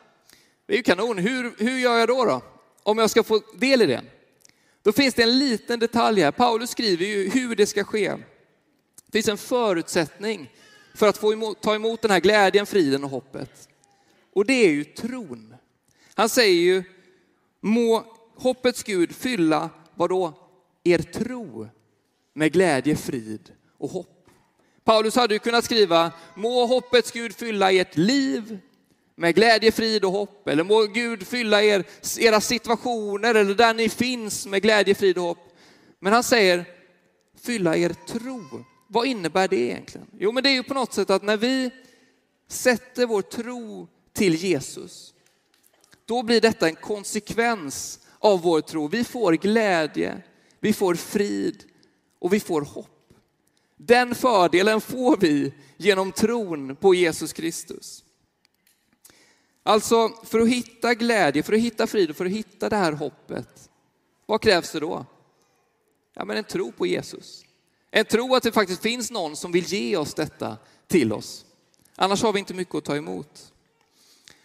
Det 0.67 0.73
är 0.73 0.77
ju 0.77 0.83
kanon. 0.83 1.19
Hur, 1.19 1.55
hur 1.59 1.79
gör 1.79 1.99
jag 1.99 2.09
då, 2.09 2.25
då? 2.25 2.43
Om 2.83 2.99
jag 2.99 3.11
ska 3.11 3.23
få 3.23 3.43
del 3.55 3.83
i 3.83 3.87
det? 3.87 4.03
Då 4.83 4.93
finns 4.93 5.15
det 5.15 5.23
en 5.23 5.39
liten 5.39 5.79
detalj 5.79 6.23
här. 6.23 6.31
Paulus 6.31 6.71
skriver 6.71 7.07
ju 7.07 7.29
hur 7.29 7.57
det 7.57 7.67
ska 7.67 7.85
ske. 7.85 8.09
Det 9.07 9.13
finns 9.13 9.29
en 9.29 9.39
förutsättning 9.39 10.51
för 10.95 11.09
att 11.09 11.17
få 11.17 11.33
emot, 11.33 11.61
ta 11.61 11.75
emot 11.75 12.03
den 12.03 12.11
här 12.11 12.21
glädjen, 12.21 12.67
friden 12.67 13.05
och 13.05 13.11
hoppet. 13.11 13.69
Och 14.35 14.47
det 14.47 14.53
är 14.53 14.71
ju 14.71 14.85
tron. 14.85 15.55
Han 16.15 16.29
säger 16.29 16.63
ju, 16.63 16.83
må 17.61 18.05
hoppets 18.35 18.83
Gud 18.83 19.13
fylla, 19.13 19.71
vadå? 19.95 20.33
Er 20.85 20.99
tro 20.99 21.69
med 22.35 22.53
glädje, 22.53 22.97
frid 22.97 23.53
och 23.79 23.91
hopp. 23.91 24.27
Paulus 24.85 25.17
hade 25.17 25.35
ju 25.35 25.39
kunnat 25.39 25.65
skriva, 25.65 26.13
må 26.35 26.67
hoppets 26.67 27.11
Gud 27.11 27.35
fylla 27.35 27.73
ert 27.73 27.97
liv 27.97 28.59
med 29.15 29.35
glädje, 29.35 29.73
frid 29.73 30.05
och 30.05 30.13
hopp. 30.13 30.49
Eller 30.49 30.65
må 30.65 30.83
Gud 30.83 31.27
fylla 31.27 31.63
er, 31.63 31.85
era 32.19 32.41
situationer 32.41 33.35
eller 33.35 33.55
där 33.55 33.75
ni 33.75 33.89
finns 33.89 34.47
med 34.47 34.63
glädje, 34.63 34.95
frid 34.95 35.19
och 35.19 35.25
hopp. 35.25 35.57
Men 36.01 36.13
han 36.13 36.23
säger, 36.23 36.65
fylla 37.43 37.77
er 37.77 37.95
tro 38.07 38.65
vad 38.93 39.07
innebär 39.07 39.49
det 39.49 39.57
egentligen? 39.57 40.07
Jo, 40.19 40.33
men 40.33 40.43
det 40.43 40.49
är 40.49 40.55
ju 40.55 40.63
på 40.63 40.75
något 40.75 40.93
sätt 40.93 41.11
att 41.11 41.23
när 41.23 41.37
vi 41.37 41.71
sätter 42.49 43.07
vår 43.07 43.23
tro 43.23 43.89
till 44.13 44.35
Jesus, 44.35 45.15
då 46.05 46.23
blir 46.23 46.41
detta 46.41 46.67
en 46.67 46.75
konsekvens 46.75 48.01
av 48.19 48.43
vår 48.43 48.61
tro. 48.61 48.89
Vi 48.89 49.05
får 49.05 49.33
glädje, 49.33 50.23
vi 50.61 50.73
får 50.73 50.95
frid 50.95 51.65
och 52.19 52.33
vi 52.33 52.41
får 52.41 52.61
hopp. 52.61 53.13
Den 53.77 54.15
fördelen 54.15 54.81
får 54.81 55.17
vi 55.17 55.53
genom 55.77 56.13
tron 56.13 56.77
på 56.77 56.95
Jesus 56.95 57.33
Kristus. 57.33 58.05
Alltså, 59.63 60.09
för 60.25 60.41
att 60.41 60.49
hitta 60.49 60.95
glädje, 60.95 61.43
för 61.43 61.53
att 61.53 61.61
hitta 61.61 61.87
frid 61.87 62.11
och 62.11 62.17
för 62.17 62.27
att 62.27 62.33
hitta 62.33 62.69
det 62.69 62.77
här 62.77 62.93
hoppet, 62.93 63.71
vad 64.27 64.41
krävs 64.41 64.73
det 64.73 64.81
då? 64.81 65.07
Ja, 66.15 66.25
men 66.25 66.37
en 66.37 66.45
tro 66.45 66.73
på 66.73 66.87
Jesus. 66.87 67.45
En 67.95 68.05
tro 68.05 68.35
att 68.35 68.43
det 68.43 68.53
faktiskt 68.53 68.83
finns 68.83 69.11
någon 69.11 69.37
som 69.37 69.53
vill 69.53 69.65
ge 69.65 69.97
oss 69.97 70.15
detta 70.15 70.57
till 70.89 71.13
oss. 71.13 71.45
Annars 71.97 72.23
har 72.23 72.33
vi 72.33 72.39
inte 72.39 72.55
mycket 72.55 72.75
att 72.75 72.85
ta 72.85 72.97
emot. 72.97 73.53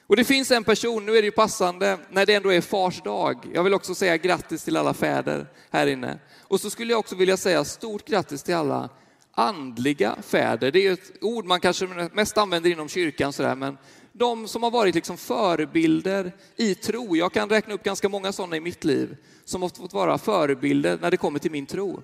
Och 0.08 0.16
det 0.16 0.24
finns 0.24 0.52
en 0.52 0.64
person, 0.64 1.06
nu 1.06 1.12
är 1.18 1.22
det 1.22 1.26
ju 1.26 1.32
passande 1.32 1.98
när 2.10 2.26
det 2.26 2.34
ändå 2.34 2.54
är 2.54 2.62
fars 2.62 3.02
dag. 3.02 3.48
Jag 3.54 3.64
vill 3.64 3.74
också 3.74 3.96
säga 3.96 4.18
grattis 4.18 4.64
till 4.64 4.78
alla 4.78 4.94
fäder 4.94 5.48
här 5.70 5.88
inne. 5.88 6.20
Och 6.42 6.62
så 6.62 6.70
skulle 6.70 6.94
jag 6.94 7.00
också 7.00 7.16
vilja 7.16 7.38
säga 7.38 7.66
stort 7.66 8.08
grattis 8.08 8.44
till 8.44 8.56
alla 8.56 8.90
andliga 9.32 10.16
fäder. 10.22 10.72
Det 10.72 10.88
är 10.88 10.94
ett 10.94 11.12
ord 11.22 11.46
man 11.46 11.60
kanske 11.60 12.10
mest 12.14 12.38
använder 12.38 12.70
inom 12.70 12.90
kyrkan 12.90 13.34
sådär, 13.34 13.56
men 13.56 13.78
de 14.12 14.48
som 14.48 14.64
har 14.64 14.72
varit 14.72 14.96
liksom 14.96 15.18
förebilder 15.18 16.36
i 16.56 16.76
tro. 16.76 17.16
Jag 17.16 17.34
kan 17.34 17.50
räkna 17.50 17.74
upp 17.74 17.84
ganska 17.84 18.10
många 18.10 18.32
sådana 18.32 18.58
i 18.58 18.60
mitt 18.60 18.84
liv 18.84 19.18
som 19.46 19.62
har 19.62 19.70
fått 19.70 19.94
vara 19.94 20.18
förebilder 20.18 20.98
när 21.02 21.12
det 21.12 21.18
kommer 21.18 21.40
till 21.40 21.52
min 21.52 21.66
tro. 21.66 22.04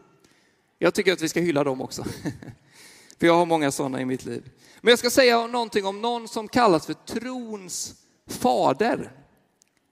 Jag 0.80 0.94
tycker 0.94 1.14
att 1.14 1.22
vi 1.22 1.30
ska 1.30 1.40
hylla 1.40 1.64
dem 1.64 1.82
också. 1.82 2.04
För 3.20 3.28
jag 3.28 3.34
har 3.34 3.46
många 3.46 3.72
sådana 3.72 4.02
i 4.02 4.06
mitt 4.06 4.26
liv. 4.26 4.52
Men 4.82 4.92
jag 4.92 5.00
ska 5.00 5.10
säga 5.10 5.48
någonting 5.48 5.86
om 5.86 6.02
någon 6.02 6.28
som 6.28 6.48
kallas 6.48 6.86
för 6.86 6.94
trons 6.94 7.94
fader. 8.28 9.12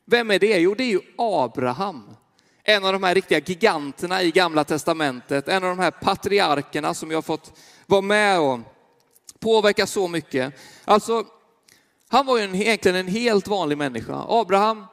Vem 0.06 0.32
är 0.32 0.40
det? 0.40 0.60
Jo, 0.60 0.76
det 0.76 0.84
är 0.84 0.90
ju 0.90 1.02
Abraham. 1.18 2.16
En 2.64 2.86
av 2.86 2.94
de 2.94 3.04
här 3.04 3.16
riktiga 3.16 3.40
giganterna 3.40 4.24
i 4.24 4.32
Gamla 4.32 4.64
Testamentet, 4.64 5.48
en 5.48 5.64
av 5.64 5.70
de 5.70 5.80
här 5.80 5.92
patriarkerna 5.92 6.94
som 6.94 7.12
jag 7.12 7.18
har 7.18 7.22
fått 7.22 7.54
vara 7.86 8.02
med 8.02 8.40
och 8.40 8.60
påverka 9.40 9.88
så 9.88 10.08
mycket. 10.08 10.54
Alltså, 10.86 11.26
han 12.08 12.26
var 12.26 12.38
ju 12.38 12.44
en, 12.44 12.56
egentligen 12.56 12.98
en 12.98 13.08
helt 13.08 13.48
vanlig 13.48 13.78
människa. 13.78 14.26
Abraham 14.28 14.86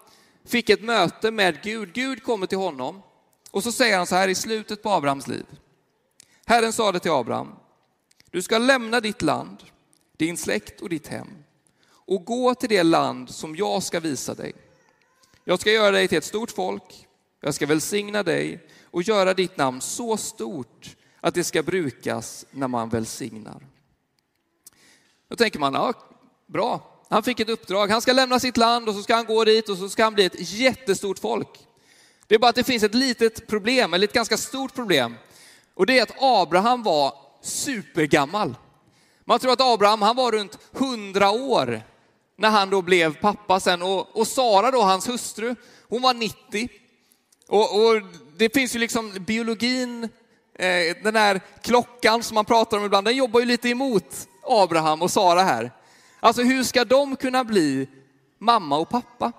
fick 0.46 0.70
ett 0.70 0.82
möte 0.82 1.30
med 1.30 1.62
Gud. 1.62 1.92
Gud 1.92 2.22
kommer 2.22 2.46
till 2.46 2.58
honom 2.58 3.02
och 3.50 3.62
så 3.62 3.72
säger 3.72 3.96
han 3.96 4.06
så 4.06 4.14
här 4.14 4.28
i 4.28 4.34
slutet 4.34 4.82
på 4.82 4.90
Abrahams 4.90 5.28
liv. 5.28 5.46
Herren 6.48 6.72
sade 6.72 7.00
till 7.00 7.10
Abraham, 7.10 7.54
du 8.30 8.42
ska 8.42 8.58
lämna 8.58 9.00
ditt 9.00 9.22
land, 9.22 9.62
din 10.16 10.36
släkt 10.36 10.80
och 10.80 10.88
ditt 10.88 11.08
hem 11.08 11.28
och 11.90 12.24
gå 12.24 12.54
till 12.54 12.68
det 12.68 12.82
land 12.82 13.30
som 13.30 13.56
jag 13.56 13.82
ska 13.82 14.00
visa 14.00 14.34
dig. 14.34 14.52
Jag 15.44 15.60
ska 15.60 15.72
göra 15.72 15.90
dig 15.90 16.08
till 16.08 16.18
ett 16.18 16.24
stort 16.24 16.50
folk, 16.50 17.08
jag 17.40 17.54
ska 17.54 17.66
välsigna 17.66 18.22
dig 18.22 18.66
och 18.84 19.02
göra 19.02 19.34
ditt 19.34 19.56
namn 19.56 19.80
så 19.80 20.16
stort 20.16 20.96
att 21.20 21.34
det 21.34 21.44
ska 21.44 21.62
brukas 21.62 22.46
när 22.50 22.68
man 22.68 22.88
välsignar. 22.88 23.66
Då 25.28 25.36
tänker 25.36 25.58
man, 25.58 25.74
ja, 25.74 25.92
bra, 26.46 27.02
han 27.08 27.22
fick 27.22 27.40
ett 27.40 27.48
uppdrag. 27.48 27.90
Han 27.90 28.02
ska 28.02 28.12
lämna 28.12 28.40
sitt 28.40 28.56
land 28.56 28.88
och 28.88 28.94
så 28.94 29.02
ska 29.02 29.14
han 29.14 29.26
gå 29.26 29.44
dit 29.44 29.68
och 29.68 29.78
så 29.78 29.88
ska 29.88 30.04
han 30.04 30.14
bli 30.14 30.24
ett 30.24 30.52
jättestort 30.52 31.18
folk. 31.18 31.66
Det 32.26 32.34
är 32.34 32.38
bara 32.38 32.48
att 32.48 32.54
det 32.54 32.64
finns 32.64 32.82
ett 32.82 32.94
litet 32.94 33.46
problem, 33.46 33.94
eller 33.94 34.06
ett 34.06 34.12
ganska 34.12 34.36
stort 34.36 34.74
problem. 34.74 35.14
Och 35.78 35.86
det 35.86 35.98
är 35.98 36.02
att 36.02 36.22
Abraham 36.22 36.82
var 36.82 37.12
supergammal. 37.42 38.54
Man 39.24 39.38
tror 39.38 39.52
att 39.52 39.60
Abraham, 39.60 40.02
han 40.02 40.16
var 40.16 40.32
runt 40.32 40.58
100 40.76 41.30
år 41.30 41.82
när 42.36 42.50
han 42.50 42.70
då 42.70 42.82
blev 42.82 43.16
pappa 43.20 43.60
sen. 43.60 43.82
Och, 43.82 44.16
och 44.16 44.26
Sara 44.26 44.70
då, 44.70 44.82
hans 44.82 45.08
hustru, 45.08 45.54
hon 45.88 46.02
var 46.02 46.14
90. 46.14 46.68
Och, 47.48 47.60
och 47.60 48.02
det 48.36 48.54
finns 48.54 48.74
ju 48.74 48.78
liksom 48.78 49.12
biologin, 49.12 50.04
eh, 50.54 50.96
den 51.02 51.16
här 51.16 51.40
klockan 51.62 52.22
som 52.22 52.34
man 52.34 52.44
pratar 52.44 52.78
om 52.78 52.84
ibland, 52.84 53.06
den 53.06 53.16
jobbar 53.16 53.40
ju 53.40 53.46
lite 53.46 53.68
emot 53.68 54.28
Abraham 54.42 55.02
och 55.02 55.10
Sara 55.10 55.42
här. 55.42 55.72
Alltså 56.20 56.42
hur 56.42 56.64
ska 56.64 56.84
de 56.84 57.16
kunna 57.16 57.44
bli 57.44 57.88
mamma 58.38 58.78
och 58.78 58.88
pappa? 58.88 59.32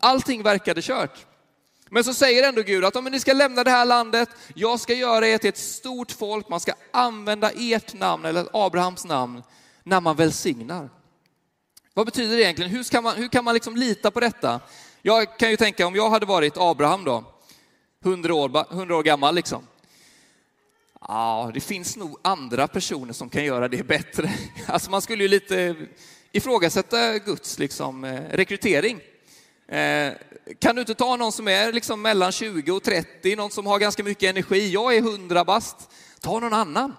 Allting 0.00 0.42
verkade 0.42 0.82
kört. 0.82 1.26
Men 1.90 2.04
så 2.04 2.14
säger 2.14 2.48
ändå 2.48 2.62
Gud 2.62 2.84
att 2.84 2.96
om 2.96 3.04
ni 3.04 3.20
ska 3.20 3.32
lämna 3.32 3.64
det 3.64 3.70
här 3.70 3.84
landet, 3.84 4.28
jag 4.54 4.80
ska 4.80 4.94
göra 4.94 5.28
er 5.28 5.38
till 5.38 5.48
ett 5.48 5.58
stort 5.58 6.12
folk, 6.12 6.48
man 6.48 6.60
ska 6.60 6.72
använda 6.90 7.50
ert 7.50 7.94
namn 7.94 8.24
eller 8.24 8.48
Abrahams 8.52 9.04
namn 9.04 9.42
när 9.82 10.00
man 10.00 10.16
välsignar. 10.16 10.90
Vad 11.94 12.06
betyder 12.06 12.36
det 12.36 12.42
egentligen? 12.42 12.70
Hur, 12.70 12.82
ska 12.82 13.00
man, 13.00 13.16
hur 13.16 13.28
kan 13.28 13.44
man 13.44 13.54
liksom 13.54 13.76
lita 13.76 14.10
på 14.10 14.20
detta? 14.20 14.60
Jag 15.02 15.38
kan 15.38 15.50
ju 15.50 15.56
tänka 15.56 15.86
om 15.86 15.94
jag 15.94 16.10
hade 16.10 16.26
varit 16.26 16.56
Abraham 16.56 17.04
då, 17.04 17.24
100 18.04 18.34
år, 18.34 18.66
100 18.72 18.96
år 18.96 19.02
gammal 19.02 19.34
liksom. 19.34 19.66
Ja, 21.00 21.50
det 21.54 21.60
finns 21.60 21.96
nog 21.96 22.18
andra 22.22 22.68
personer 22.68 23.12
som 23.12 23.28
kan 23.28 23.44
göra 23.44 23.68
det 23.68 23.86
bättre. 23.86 24.30
Alltså 24.66 24.90
man 24.90 25.02
skulle 25.02 25.24
ju 25.24 25.28
lite 25.28 25.76
ifrågasätta 26.32 27.18
Guds 27.18 27.58
liksom, 27.58 28.04
eh, 28.04 28.20
rekrytering. 28.30 29.00
Eh, 29.68 30.12
kan 30.58 30.74
du 30.74 30.80
inte 30.80 30.94
ta 30.94 31.16
någon 31.16 31.32
som 31.32 31.48
är 31.48 31.72
liksom 31.72 32.02
mellan 32.02 32.32
20 32.32 32.72
och 32.72 32.82
30, 32.82 33.36
någon 33.36 33.50
som 33.50 33.66
har 33.66 33.78
ganska 33.78 34.02
mycket 34.02 34.30
energi? 34.30 34.70
Jag 34.70 34.94
är 34.94 34.98
100 34.98 35.44
bast. 35.44 35.76
Ta 36.20 36.40
någon 36.40 36.52
annan. 36.52 36.96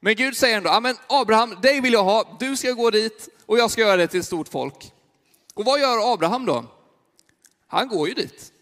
Men 0.00 0.14
Gud 0.14 0.36
säger 0.36 0.56
ändå, 0.56 0.70
ja, 0.70 0.80
men 0.80 0.96
Abraham, 1.06 1.60
dig 1.62 1.80
vill 1.80 1.92
jag 1.92 2.04
ha, 2.04 2.36
du 2.40 2.56
ska 2.56 2.72
gå 2.72 2.90
dit 2.90 3.28
och 3.46 3.58
jag 3.58 3.70
ska 3.70 3.80
göra 3.80 3.96
det 3.96 4.06
till 4.06 4.20
ett 4.20 4.26
stort 4.26 4.48
folk. 4.48 4.92
Och 5.54 5.64
vad 5.64 5.80
gör 5.80 6.12
Abraham 6.12 6.46
då? 6.46 6.64
Han 7.66 7.88
går 7.88 8.08
ju 8.08 8.14
dit. 8.14 8.52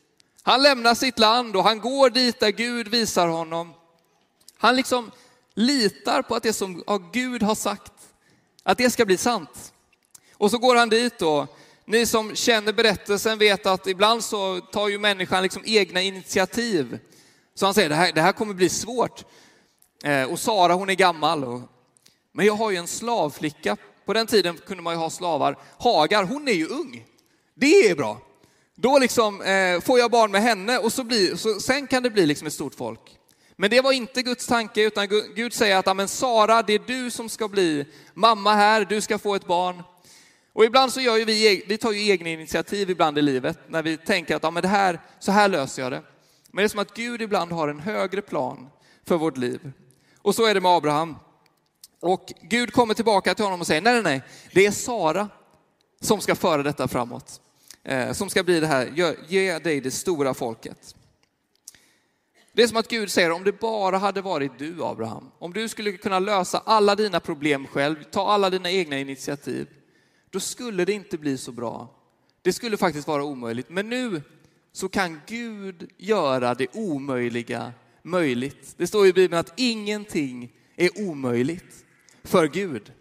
Han 0.43 0.62
lämnar 0.62 0.95
sitt 0.95 1.19
land 1.19 1.57
och 1.57 1.64
han 1.64 1.81
går 1.81 2.11
dit 2.11 2.41
där 2.41 2.50
Gud 2.50 2.88
visar 2.88 3.29
honom. 3.29 3.75
Han 4.57 4.76
liksom 4.76 5.11
litar 5.55 6.23
på 6.23 6.35
att 6.35 6.43
det 6.43 6.52
som 6.52 6.85
Gud 7.12 7.43
har 7.43 7.55
sagt, 7.55 7.93
att 8.62 8.79
det 8.79 8.91
ska 8.91 9.05
bli 9.05 9.17
sant. 9.17 9.73
Och 10.35 10.50
så 10.50 10.59
går 10.59 10.76
han 10.76 10.88
dit 10.88 11.23
och 11.23 11.57
ni 11.85 12.07
som 12.07 12.35
känner 12.35 12.73
berättelsen 12.73 13.39
vet 13.39 13.67
att 13.67 13.87
ibland 13.87 14.25
så 14.25 14.61
tar 14.61 14.89
ju 14.89 14.99
människan 14.99 15.43
liksom 15.43 15.62
egna 15.67 16.03
initiativ. 16.03 16.99
Så 17.55 17.67
han 17.67 17.75
säger, 17.75 17.89
det 17.89 17.95
här, 17.95 18.12
det 18.12 18.21
här 18.21 18.33
kommer 18.33 18.55
bli 18.55 18.69
svårt. 18.69 19.25
Eh, 20.05 20.33
och 20.33 20.39
Sara 20.39 20.75
hon 20.75 20.91
är 20.91 20.95
gammal. 20.95 21.45
Och, 21.45 21.61
men 22.33 22.47
jag 22.47 22.55
har 22.55 22.71
ju 22.71 22.77
en 22.77 22.87
slavflicka. 22.87 23.77
På 24.05 24.12
den 24.12 24.27
tiden 24.27 24.59
kunde 24.67 24.83
man 24.83 24.95
ju 24.95 24.99
ha 24.99 25.11
slavar. 25.11 25.59
Hagar, 25.79 26.25
hon 26.25 26.49
är 26.49 26.53
ju 26.53 26.67
ung. 26.67 27.05
Det 27.55 27.91
är 27.91 27.95
bra. 27.95 28.21
Då 28.75 28.99
liksom 28.99 29.43
eh, 29.43 29.81
får 29.81 29.99
jag 29.99 30.11
barn 30.11 30.31
med 30.31 30.43
henne 30.43 30.79
och 30.79 30.93
så 30.93 31.05
blir, 31.05 31.37
så, 31.37 31.61
sen 31.61 31.87
kan 31.87 32.03
det 32.03 32.11
bli 32.11 32.27
liksom 32.27 32.47
ett 32.47 32.53
stort 32.53 32.75
folk. 32.75 33.01
Men 33.57 33.71
det 33.71 33.81
var 33.81 33.93
inte 33.93 34.23
Guds 34.23 34.47
tanke, 34.47 34.83
utan 34.83 35.09
Gud 35.35 35.55
säger 35.55 35.77
att 35.77 35.97
men 35.97 36.09
Sara, 36.09 36.62
det 36.62 36.73
är 36.73 36.83
du 36.87 37.11
som 37.11 37.29
ska 37.29 37.49
bli 37.49 37.87
mamma 38.15 38.55
här, 38.55 38.85
du 38.85 39.01
ska 39.01 39.19
få 39.19 39.35
ett 39.35 39.47
barn. 39.47 39.83
Och 40.52 40.64
ibland 40.64 40.92
så 40.92 41.00
gör 41.00 41.16
ju 41.16 41.25
vi, 41.25 41.56
e- 41.56 41.62
vi 41.66 41.78
tar 41.78 41.92
ju 41.92 42.11
egna 42.11 42.28
initiativ 42.28 42.90
ibland 42.90 43.18
i 43.18 43.23
livet 43.23 43.59
när 43.68 43.82
vi 43.82 43.97
tänker 43.97 44.37
att 44.37 44.42
ja, 44.42 44.50
men 44.50 44.62
det 44.62 44.68
här, 44.68 45.00
så 45.18 45.32
här 45.32 45.49
löser 45.49 45.82
jag 45.82 45.92
det. 45.92 46.02
Men 46.50 46.62
det 46.62 46.66
är 46.66 46.68
som 46.68 46.80
att 46.80 46.94
Gud 46.94 47.23
ibland 47.23 47.52
har 47.52 47.68
en 47.68 47.80
högre 47.80 48.23
plan 48.23 48.71
för 49.04 49.16
vårt 49.16 49.37
liv. 49.37 49.73
Och 50.18 50.35
så 50.35 50.47
är 50.47 50.54
det 50.54 50.61
med 50.61 50.71
Abraham. 50.71 51.16
Och 52.00 52.32
Gud 52.42 52.73
kommer 52.73 52.94
tillbaka 52.94 53.35
till 53.35 53.44
honom 53.44 53.61
och 53.61 53.66
säger, 53.66 53.80
nej, 53.80 53.94
nej, 53.94 54.02
nej, 54.02 54.23
det 54.52 54.66
är 54.66 54.71
Sara 54.71 55.28
som 56.00 56.21
ska 56.21 56.35
föra 56.35 56.62
detta 56.62 56.88
framåt. 56.88 57.40
Eh, 57.85 58.12
som 58.12 58.30
ska 58.30 58.42
bli 58.42 58.61
det 58.61 58.66
här, 58.66 59.14
ge 59.28 59.59
dig 59.59 59.80
det 59.80 59.90
stora 59.90 60.35
folket. 60.35 60.94
Det 62.52 62.62
är 62.62 62.66
som 62.66 62.76
att 62.76 62.88
Gud 62.88 63.11
säger, 63.11 63.30
om 63.30 63.44
det 63.44 63.61
bara 63.61 63.99
hade 63.99 64.21
varit 64.21 64.59
du 64.59 64.85
Abraham, 64.85 65.30
om 65.38 65.52
du 65.52 65.68
skulle 65.68 65.92
kunna 65.92 66.18
lösa 66.18 66.62
alla 66.64 66.94
dina 66.94 67.21
problem 67.21 67.66
själv, 67.66 68.04
ta 68.11 68.32
alla 68.32 68.50
dina 68.50 68.71
egna 68.71 68.99
initiativ, 68.99 69.68
då 70.33 70.41
skulle 70.41 70.85
det 70.85 70.93
inte 70.93 71.19
bli 71.19 71.39
så 71.39 71.53
bra. 71.53 71.95
Det 72.43 72.53
skulle 72.53 72.77
faktiskt 72.77 73.09
vara 73.09 73.25
omöjligt. 73.25 73.71
Men 73.71 73.89
nu 73.89 74.23
så 74.73 74.89
kan 74.89 75.21
Gud 75.27 75.91
göra 75.97 76.55
det 76.55 76.67
omöjliga 76.77 77.73
möjligt. 78.03 78.75
Det 78.77 78.87
står 78.87 79.07
i 79.07 79.12
Bibeln 79.12 79.41
att 79.41 79.53
ingenting 79.57 80.53
är 80.77 81.09
omöjligt 81.09 81.85
för 82.25 82.49
Gud. 82.49 82.93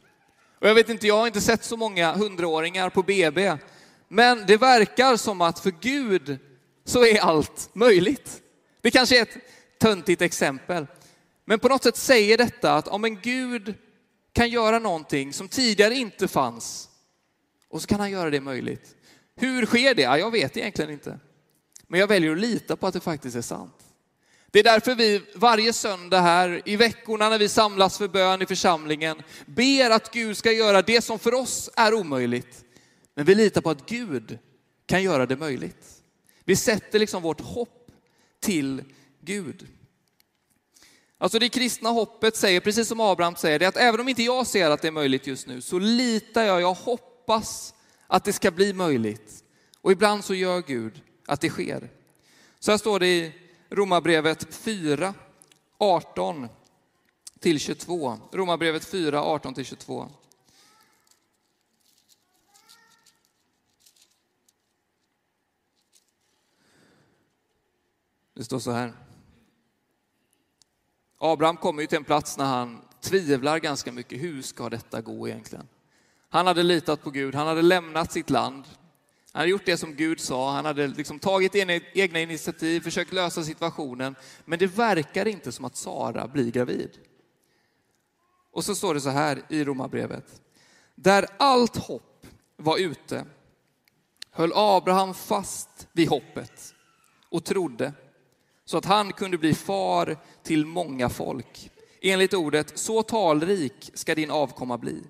Och 0.60 0.68
jag 0.68 0.76
vet 0.76 0.90
inte, 0.90 1.08
jag 1.08 1.18
har 1.18 1.28
inte 1.28 1.42
sett 1.42 1.64
så 1.64 1.78
många 1.78 2.14
hundraåringar 2.14 2.90
på 2.90 3.04
BB, 3.04 3.58
men 4.08 4.46
det 4.48 4.58
verkar 4.58 5.18
som 5.18 5.42
att 5.42 5.60
för 5.60 5.74
Gud 5.82 6.40
så 6.86 7.06
är 7.06 7.20
allt 7.20 7.70
möjligt. 7.74 8.42
Det 8.82 8.92
kanske 8.92 9.18
är 9.18 9.22
ett 9.22 9.38
töntigt 9.80 10.22
exempel, 10.22 10.88
men 11.46 11.60
på 11.60 11.68
något 11.68 11.84
sätt 11.84 11.98
säger 11.98 12.38
detta 12.38 12.76
att 12.76 12.88
om 12.88 13.06
en 13.06 13.22
Gud 13.22 13.74
kan 14.34 14.50
göra 14.50 14.80
någonting 14.80 15.34
som 15.34 15.48
tidigare 15.48 15.96
inte 15.96 16.28
fanns, 16.28 16.90
och 17.72 17.82
så 17.82 17.88
kan 17.88 18.00
han 18.00 18.12
göra 18.12 18.30
det 18.30 18.42
möjligt. 18.42 18.96
Hur 19.36 19.66
sker 19.66 19.96
det? 19.96 20.02
Ja, 20.02 20.18
jag 20.18 20.32
vet 20.32 20.58
egentligen 20.58 20.92
inte. 20.92 21.20
Men 21.88 22.00
jag 22.00 22.08
väljer 22.08 22.32
att 22.32 22.40
lita 22.40 22.76
på 22.76 22.88
att 22.88 22.94
det 22.94 23.00
faktiskt 23.00 23.36
är 23.36 23.42
sant. 23.42 23.78
Det 24.52 24.60
är 24.60 24.64
därför 24.64 24.96
vi 24.96 25.22
varje 25.36 25.74
söndag 25.74 26.20
här 26.20 26.62
i 26.66 26.76
veckorna 26.76 27.30
när 27.30 27.40
vi 27.40 27.50
samlas 27.50 27.98
för 27.98 28.08
bön 28.08 28.42
i 28.42 28.46
församlingen 28.46 29.22
ber 29.46 29.90
att 29.90 30.14
Gud 30.14 30.38
ska 30.38 30.52
göra 30.52 30.82
det 30.82 31.02
som 31.02 31.20
för 31.20 31.34
oss 31.34 31.70
är 31.76 31.94
omöjligt. 31.94 32.64
Men 33.16 33.26
vi 33.26 33.36
litar 33.36 33.62
på 33.62 33.70
att 33.70 33.90
Gud 33.90 34.40
kan 34.86 35.04
göra 35.04 35.26
det 35.26 35.36
möjligt. 35.36 35.88
Vi 36.46 36.56
sätter 36.56 37.00
liksom 37.00 37.24
vårt 37.24 37.42
hopp 37.42 37.92
till 38.40 38.84
Gud. 39.22 39.68
Alltså 41.18 41.40
det 41.40 41.50
kristna 41.50 41.90
hoppet 41.90 42.36
säger, 42.36 42.60
precis 42.60 42.88
som 42.88 43.00
Abraham 43.00 43.36
säger, 43.36 43.60
det 43.60 43.66
är 43.66 43.70
att 43.70 43.78
även 43.78 44.00
om 44.00 44.10
inte 44.10 44.24
jag 44.24 44.48
ser 44.48 44.70
att 44.70 44.82
det 44.82 44.88
är 44.88 44.92
möjligt 44.92 45.28
just 45.28 45.48
nu 45.48 45.62
så 45.62 45.80
litar 45.80 46.44
jag, 46.44 46.62
jag 46.62 46.74
hoppas 47.32 47.74
att 48.08 48.24
det 48.24 48.34
ska 48.34 48.52
bli 48.52 48.74
möjligt. 48.74 49.44
Och 49.82 49.92
ibland 49.92 50.24
så 50.24 50.34
gör 50.34 50.62
Gud 50.62 51.02
att 51.26 51.42
det 51.42 51.50
sker. 51.50 51.90
Så 52.60 52.72
här 52.72 52.78
står 52.78 53.00
det 53.00 53.08
i 53.08 53.34
Romarbrevet 53.70 54.56
4, 54.56 55.14
18 55.78 56.48
till 57.40 57.60
22. 57.60 58.18
Romarbrevet 58.32 58.86
4, 58.86 59.24
18 59.24 59.54
till 59.54 59.66
22. 59.66 60.10
Det 68.34 68.44
står 68.44 68.60
så 68.60 68.72
här. 68.72 68.94
Abraham 71.18 71.58
kommer 71.58 71.82
ju 71.82 71.88
till 71.88 71.98
en 71.98 72.04
plats 72.04 72.38
när 72.38 72.46
han 72.46 72.82
tvivlar 73.02 73.60
ganska 73.60 73.92
mycket. 73.92 74.22
Hur 74.22 74.42
ska 74.42 74.70
detta 74.70 75.02
gå 75.02 75.28
egentligen? 75.28 75.68
Han 76.34 76.48
hade 76.48 76.64
litat 76.64 77.04
på 77.04 77.12
Gud, 77.12 77.36
han 77.36 77.48
hade 77.48 77.62
lämnat 77.62 78.12
sitt 78.12 78.30
land. 78.30 78.64
Han 79.32 79.40
hade 79.40 79.52
gjort 79.52 79.66
det 79.66 79.78
som 79.78 79.96
Gud 79.96 80.20
sa, 80.20 80.52
han 80.52 80.66
hade 80.66 80.88
liksom 80.88 81.20
tagit 81.20 81.56
egna 81.94 82.20
initiativ, 82.20 82.82
försökt 82.82 83.14
lösa 83.14 83.44
situationen. 83.44 84.16
Men 84.46 84.60
det 84.60 84.68
verkar 84.68 85.28
inte 85.28 85.52
som 85.52 85.66
att 85.66 85.76
Sara 85.76 86.28
blir 86.28 86.52
gravid. 86.52 86.90
Och 88.52 88.66
så 88.66 88.76
står 88.76 88.94
det 88.94 89.02
så 89.02 89.10
här 89.10 89.42
i 89.50 89.64
Romarbrevet. 89.64 90.42
Där 90.96 91.26
allt 91.38 91.78
hopp 91.78 92.28
var 92.58 92.78
ute 92.78 93.26
höll 94.32 94.52
Abraham 94.56 95.14
fast 95.14 95.88
vid 95.92 96.10
hoppet 96.10 96.74
och 97.30 97.46
trodde 97.46 97.94
så 98.66 98.78
att 98.78 98.86
han 98.86 99.14
kunde 99.14 99.38
bli 99.38 99.54
far 99.54 100.18
till 100.44 100.66
många 100.66 101.10
folk. 101.10 101.72
Enligt 102.02 102.34
ordet, 102.34 102.78
så 102.78 103.04
talrik 103.04 103.92
ska 103.94 104.16
din 104.16 104.32
avkomma 104.32 104.78
bli. 104.78 105.04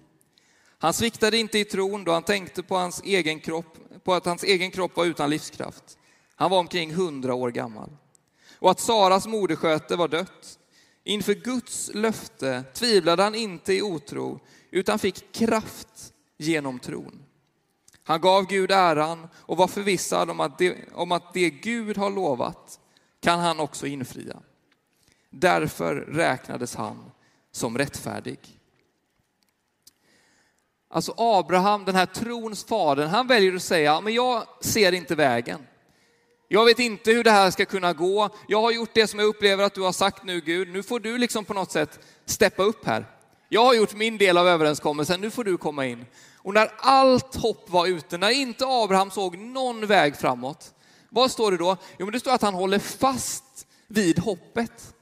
Han 0.81 0.93
sviktade 0.93 1.38
inte 1.38 1.59
i 1.59 1.65
tron 1.65 2.03
då 2.03 2.11
han 2.11 2.23
tänkte 2.23 2.63
på, 2.63 2.75
hans 2.75 3.01
egen 3.03 3.39
kropp, 3.39 3.77
på 4.03 4.13
att 4.13 4.25
hans 4.25 4.43
egen 4.43 4.71
kropp 4.71 4.97
var 4.97 5.05
utan 5.05 5.29
livskraft. 5.29 5.97
Han 6.35 6.51
var 6.51 6.59
omkring 6.59 6.93
hundra 6.93 7.33
år 7.33 7.51
gammal. 7.51 7.89
Och 8.59 8.71
att 8.71 8.79
Saras 8.79 9.27
modersköte 9.27 9.95
var 9.95 10.07
dött. 10.07 10.59
Inför 11.03 11.33
Guds 11.33 11.91
löfte 11.93 12.63
tvivlade 12.73 13.23
han 13.23 13.35
inte 13.35 13.73
i 13.73 13.81
otro, 13.81 14.39
utan 14.71 15.00
fick 15.00 15.31
kraft 15.31 16.13
genom 16.38 16.79
tron. 16.79 17.23
Han 18.03 18.21
gav 18.21 18.47
Gud 18.47 18.71
äran 18.71 19.27
och 19.35 19.57
var 19.57 19.67
förvissad 19.67 20.29
om 20.29 20.39
att, 20.39 20.57
det, 20.57 20.75
om 20.93 21.11
att 21.11 21.33
det 21.33 21.50
Gud 21.50 21.97
har 21.97 22.09
lovat 22.09 22.79
kan 23.19 23.39
han 23.39 23.59
också 23.59 23.88
infria. 23.88 24.38
Därför 25.29 25.95
räknades 25.95 26.75
han 26.75 27.11
som 27.51 27.77
rättfärdig. 27.77 28.61
Alltså 30.93 31.13
Abraham, 31.17 31.86
den 31.86 31.95
här 31.95 32.05
trons 32.05 32.63
fader, 32.63 33.05
han 33.05 33.27
väljer 33.27 33.55
att 33.55 33.62
säga, 33.62 34.01
men 34.01 34.13
jag 34.13 34.43
ser 34.62 34.91
inte 34.91 35.15
vägen. 35.15 35.67
Jag 36.48 36.65
vet 36.65 36.79
inte 36.79 37.12
hur 37.12 37.24
det 37.24 37.31
här 37.31 37.51
ska 37.51 37.65
kunna 37.65 37.93
gå. 37.93 38.29
Jag 38.48 38.62
har 38.62 38.71
gjort 38.71 38.89
det 38.93 39.07
som 39.07 39.19
jag 39.19 39.27
upplever 39.27 39.63
att 39.63 39.74
du 39.74 39.81
har 39.81 39.91
sagt 39.91 40.24
nu 40.24 40.41
Gud. 40.41 40.67
Nu 40.67 40.83
får 40.83 41.00
du 41.00 41.17
liksom 41.17 41.45
på 41.45 41.53
något 41.53 41.71
sätt 41.71 42.00
steppa 42.25 42.63
upp 42.63 42.86
här. 42.86 43.05
Jag 43.50 43.65
har 43.65 43.74
gjort 43.74 43.93
min 43.93 44.17
del 44.17 44.38
av 44.38 44.48
överenskommelsen, 44.48 45.21
nu 45.21 45.31
får 45.31 45.43
du 45.43 45.57
komma 45.57 45.86
in. 45.86 46.05
Och 46.38 46.53
när 46.53 46.71
allt 46.77 47.36
hopp 47.36 47.69
var 47.69 47.88
ute, 47.88 48.17
när 48.17 48.29
inte 48.29 48.65
Abraham 48.67 49.12
såg 49.12 49.38
någon 49.38 49.88
väg 49.88 50.15
framåt, 50.15 50.74
vad 51.10 51.31
står 51.31 51.51
det 51.51 51.57
då? 51.57 51.77
Jo, 51.98 52.05
men 52.05 52.13
det 52.13 52.19
står 52.19 52.31
att 52.31 52.41
han 52.41 52.53
håller 52.53 52.79
fast 52.79 53.67
vid 53.88 54.19
hoppet. 54.19 54.93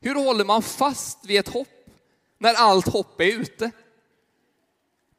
Hur 0.00 0.14
håller 0.14 0.44
man 0.44 0.62
fast 0.62 1.26
vid 1.26 1.40
ett 1.40 1.48
hopp 1.48 1.68
när 2.38 2.54
allt 2.54 2.88
hopp 2.88 3.20
är 3.20 3.40
ute? 3.40 3.70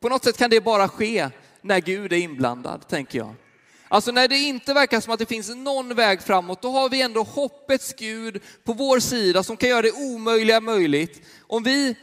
På 0.07 0.13
något 0.13 0.23
sätt 0.23 0.37
kan 0.37 0.49
det 0.49 0.61
bara 0.61 0.87
ske 0.87 1.29
när 1.61 1.79
Gud 1.79 2.13
är 2.13 2.17
inblandad, 2.17 2.87
tänker 2.87 3.19
jag. 3.19 3.35
Alltså 3.87 4.11
när 4.11 4.27
det 4.27 4.37
inte 4.37 4.73
verkar 4.73 4.99
som 4.99 5.13
att 5.13 5.19
det 5.19 5.25
finns 5.25 5.55
någon 5.55 5.95
väg 5.95 6.21
framåt, 6.21 6.61
då 6.61 6.71
har 6.71 6.89
vi 6.89 7.01
ändå 7.01 7.23
hoppets 7.23 7.93
Gud 7.93 8.41
på 8.63 8.73
vår 8.73 8.99
sida 8.99 9.43
som 9.43 9.57
kan 9.57 9.69
göra 9.69 9.81
det 9.81 9.91
omöjliga 9.91 10.59
möjligt. 10.59 11.21
Om 11.41 11.63
vi 11.63 11.95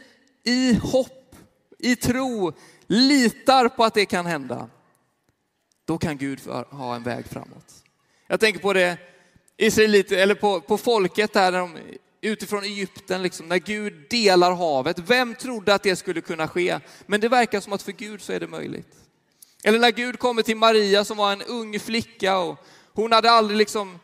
i 0.43 0.73
hopp, 0.73 1.35
i 1.79 1.95
tro, 1.95 2.53
litar 2.87 3.67
på 3.67 3.83
att 3.83 3.93
det 3.93 4.05
kan 4.05 4.25
hända, 4.25 4.69
då 5.85 5.97
kan 5.97 6.17
Gud 6.17 6.39
ha 6.69 6.95
en 6.95 7.03
väg 7.03 7.25
framåt. 7.25 7.83
Jag 8.27 8.39
tänker 8.39 8.59
på 8.59 8.73
det 8.73 8.97
israelit, 9.57 10.11
eller 10.11 10.35
på, 10.35 10.61
på 10.61 10.77
folket 10.77 11.33
där 11.33 11.51
de, 11.51 11.77
utifrån 12.27 12.63
Egypten, 12.63 13.23
liksom, 13.23 13.47
när 13.47 13.57
Gud 13.57 13.93
delar 14.09 14.51
havet. 14.51 14.99
Vem 14.99 15.35
trodde 15.35 15.73
att 15.73 15.83
det 15.83 15.95
skulle 15.95 16.21
kunna 16.21 16.47
ske? 16.47 16.79
Men 17.05 17.21
det 17.21 17.29
verkar 17.29 17.59
som 17.59 17.73
att 17.73 17.81
för 17.81 17.91
Gud 17.91 18.21
så 18.21 18.33
är 18.33 18.39
det 18.39 18.47
möjligt. 18.47 18.95
Eller 19.63 19.79
när 19.79 19.91
Gud 19.91 20.19
kommer 20.19 20.41
till 20.41 20.57
Maria 20.57 21.05
som 21.05 21.17
var 21.17 21.31
en 21.31 21.41
ung 21.41 21.79
flicka 21.79 22.37
och 22.37 22.65
hon 22.93 23.11
hade 23.11 23.31
aldrig 23.31 23.57
liksom 23.57 23.99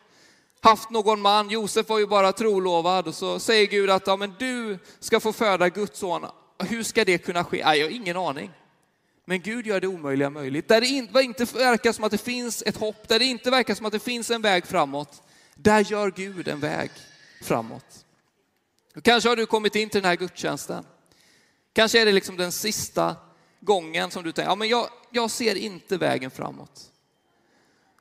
haft 0.60 0.90
någon 0.90 1.20
man. 1.20 1.50
Josef 1.50 1.88
var 1.88 1.98
ju 1.98 2.06
bara 2.06 2.32
trolovad 2.32 3.06
och 3.06 3.14
så 3.14 3.38
säger 3.38 3.66
Gud 3.66 3.90
att 3.90 4.06
ja, 4.06 4.16
men 4.16 4.34
du 4.38 4.78
ska 5.00 5.20
få 5.20 5.32
föda 5.32 5.68
Guds 5.68 5.98
son. 5.98 6.26
Hur 6.58 6.82
ska 6.82 7.04
det 7.04 7.18
kunna 7.18 7.44
ske? 7.44 7.64
Nej, 7.64 7.78
jag 7.78 7.86
har 7.86 7.90
ingen 7.90 8.16
aning. 8.16 8.50
Men 9.24 9.40
Gud 9.40 9.66
gör 9.66 9.80
det 9.80 9.86
omöjliga 9.86 10.30
möjligt. 10.30 10.68
Där 10.68 10.80
det 10.80 10.86
inte 10.86 11.44
verkar 11.44 11.92
som 11.92 12.04
att 12.04 12.10
det 12.10 12.18
finns 12.18 12.62
ett 12.66 12.76
hopp, 12.76 13.08
där 13.08 13.18
det 13.18 13.24
inte 13.24 13.50
verkar 13.50 13.74
som 13.74 13.86
att 13.86 13.92
det 13.92 13.98
finns 13.98 14.30
en 14.30 14.42
väg 14.42 14.66
framåt, 14.66 15.22
där 15.54 15.80
gör 15.80 16.10
Gud 16.10 16.48
en 16.48 16.60
väg 16.60 16.90
framåt. 17.42 18.04
Kanske 19.02 19.28
har 19.28 19.36
du 19.36 19.46
kommit 19.46 19.76
in 19.76 19.88
till 19.88 20.02
den 20.02 20.08
här 20.08 20.16
gudstjänsten. 20.16 20.84
Kanske 21.72 22.00
är 22.00 22.06
det 22.06 22.12
liksom 22.12 22.36
den 22.36 22.52
sista 22.52 23.16
gången 23.60 24.10
som 24.10 24.22
du 24.22 24.32
tänker, 24.32 24.50
ja 24.50 24.54
men 24.54 24.68
jag, 24.68 24.88
jag 25.10 25.30
ser 25.30 25.54
inte 25.54 25.96
vägen 25.96 26.30
framåt. 26.30 26.92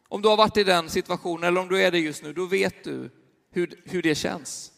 Om 0.07 0.21
du 0.21 0.29
har 0.29 0.37
varit 0.37 0.57
i 0.57 0.63
den 0.63 0.89
situationen 0.89 1.43
eller 1.43 1.61
om 1.61 1.67
du 1.67 1.81
är 1.83 1.91
det 1.91 1.99
just 1.99 2.23
nu, 2.23 2.33
då 2.33 2.45
vet 2.45 2.83
du 2.83 3.09
hur, 3.51 3.81
hur 3.85 4.01
det 4.01 4.15
känns. 4.15 4.71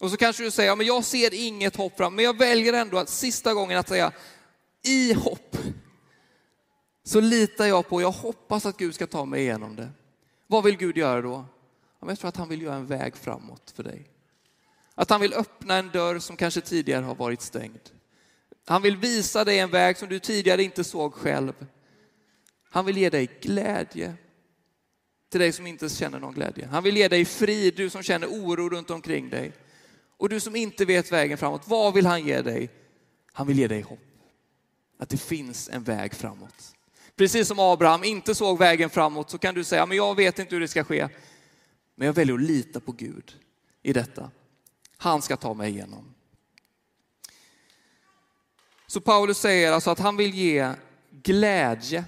Och 0.00 0.10
så 0.10 0.16
kanske 0.16 0.42
du 0.42 0.50
säger, 0.50 0.68
ja 0.68 0.76
men 0.76 0.86
jag 0.86 1.04
ser 1.04 1.34
inget 1.34 1.76
hopp 1.76 1.96
fram, 1.96 2.14
men 2.14 2.24
jag 2.24 2.38
väljer 2.38 2.72
ändå 2.72 2.98
att 2.98 3.08
sista 3.08 3.54
gången 3.54 3.78
att 3.78 3.88
säga, 3.88 4.12
i 4.82 5.12
hopp 5.12 5.56
så 7.04 7.20
litar 7.20 7.66
jag 7.66 7.88
på, 7.88 8.02
jag 8.02 8.10
hoppas 8.10 8.66
att 8.66 8.76
Gud 8.76 8.94
ska 8.94 9.06
ta 9.06 9.24
mig 9.24 9.40
igenom 9.40 9.76
det. 9.76 9.88
Vad 10.46 10.64
vill 10.64 10.76
Gud 10.76 10.96
göra 10.96 11.22
då? 11.22 11.44
Jag 12.06 12.18
tror 12.18 12.28
att 12.28 12.36
han 12.36 12.48
vill 12.48 12.62
göra 12.62 12.74
en 12.74 12.86
väg 12.86 13.16
framåt 13.16 13.72
för 13.76 13.82
dig. 13.82 14.10
Att 14.98 15.10
han 15.10 15.20
vill 15.20 15.34
öppna 15.34 15.76
en 15.76 15.90
dörr 15.90 16.18
som 16.18 16.36
kanske 16.36 16.60
tidigare 16.60 17.04
har 17.04 17.14
varit 17.14 17.42
stängd. 17.42 17.80
Han 18.66 18.82
vill 18.82 18.96
visa 18.96 19.44
dig 19.44 19.58
en 19.58 19.70
väg 19.70 19.96
som 19.96 20.08
du 20.08 20.18
tidigare 20.18 20.62
inte 20.62 20.84
såg 20.84 21.14
själv. 21.14 21.52
Han 22.70 22.86
vill 22.86 22.98
ge 22.98 23.10
dig 23.10 23.30
glädje 23.40 24.14
till 25.30 25.40
dig 25.40 25.52
som 25.52 25.66
inte 25.66 25.88
känner 25.88 26.18
någon 26.18 26.34
glädje. 26.34 26.66
Han 26.66 26.82
vill 26.82 26.96
ge 26.96 27.08
dig 27.08 27.24
frid, 27.24 27.74
du 27.76 27.90
som 27.90 28.02
känner 28.02 28.26
oro 28.26 28.68
runt 28.68 28.90
omkring 28.90 29.30
dig. 29.30 29.52
Och 30.16 30.28
du 30.28 30.40
som 30.40 30.56
inte 30.56 30.84
vet 30.84 31.12
vägen 31.12 31.38
framåt, 31.38 31.62
vad 31.68 31.94
vill 31.94 32.06
han 32.06 32.26
ge 32.26 32.42
dig? 32.42 32.70
Han 33.32 33.46
vill 33.46 33.58
ge 33.58 33.68
dig 33.68 33.80
hopp. 33.80 33.98
Att 34.98 35.08
det 35.08 35.18
finns 35.18 35.68
en 35.68 35.84
väg 35.84 36.14
framåt. 36.14 36.74
Precis 37.16 37.48
som 37.48 37.58
Abraham 37.58 38.04
inte 38.04 38.34
såg 38.34 38.58
vägen 38.58 38.90
framåt 38.90 39.30
så 39.30 39.38
kan 39.38 39.54
du 39.54 39.64
säga, 39.64 39.86
men 39.86 39.96
jag 39.96 40.14
vet 40.14 40.38
inte 40.38 40.54
hur 40.54 40.60
det 40.60 40.68
ska 40.68 40.84
ske. 40.84 41.08
Men 41.94 42.06
jag 42.06 42.12
väljer 42.12 42.34
att 42.34 42.42
lita 42.42 42.80
på 42.80 42.92
Gud 42.92 43.36
i 43.82 43.92
detta. 43.92 44.30
Han 44.98 45.22
ska 45.22 45.36
ta 45.36 45.54
mig 45.54 45.70
igenom. 45.70 46.14
Så 48.86 49.00
Paulus 49.00 49.38
säger 49.38 49.72
alltså 49.72 49.90
att 49.90 49.98
han 49.98 50.16
vill 50.16 50.34
ge 50.34 50.72
glädje. 51.10 52.04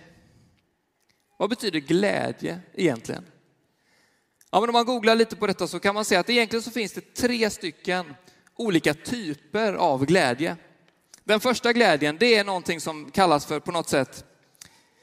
Vad 1.37 1.51
betyder 1.51 1.81
glädje 1.81 2.61
egentligen? 2.75 3.27
Ja, 4.51 4.61
men 4.61 4.69
om 4.69 4.73
man 4.73 4.87
googlar 4.87 5.15
lite 5.15 5.37
på 5.37 5.47
detta 5.47 5.67
så 5.67 5.81
kan 5.81 5.95
man 5.95 6.05
se 6.05 6.17
att 6.17 6.31
egentligen 6.31 6.63
så 6.63 6.71
finns 6.71 6.93
det 6.93 7.15
tre 7.15 7.51
stycken 7.51 8.15
olika 8.57 8.95
typer 8.95 9.73
av 9.73 10.07
glädje. 10.07 10.57
Den 11.25 11.41
första 11.41 11.73
glädjen, 11.73 12.17
det 12.21 12.35
är 12.35 12.45
någonting 12.45 12.81
som 12.81 13.11
kallas 13.11 13.47
för 13.47 13.61
på 13.61 13.73
något 13.73 13.89
sätt 13.89 14.25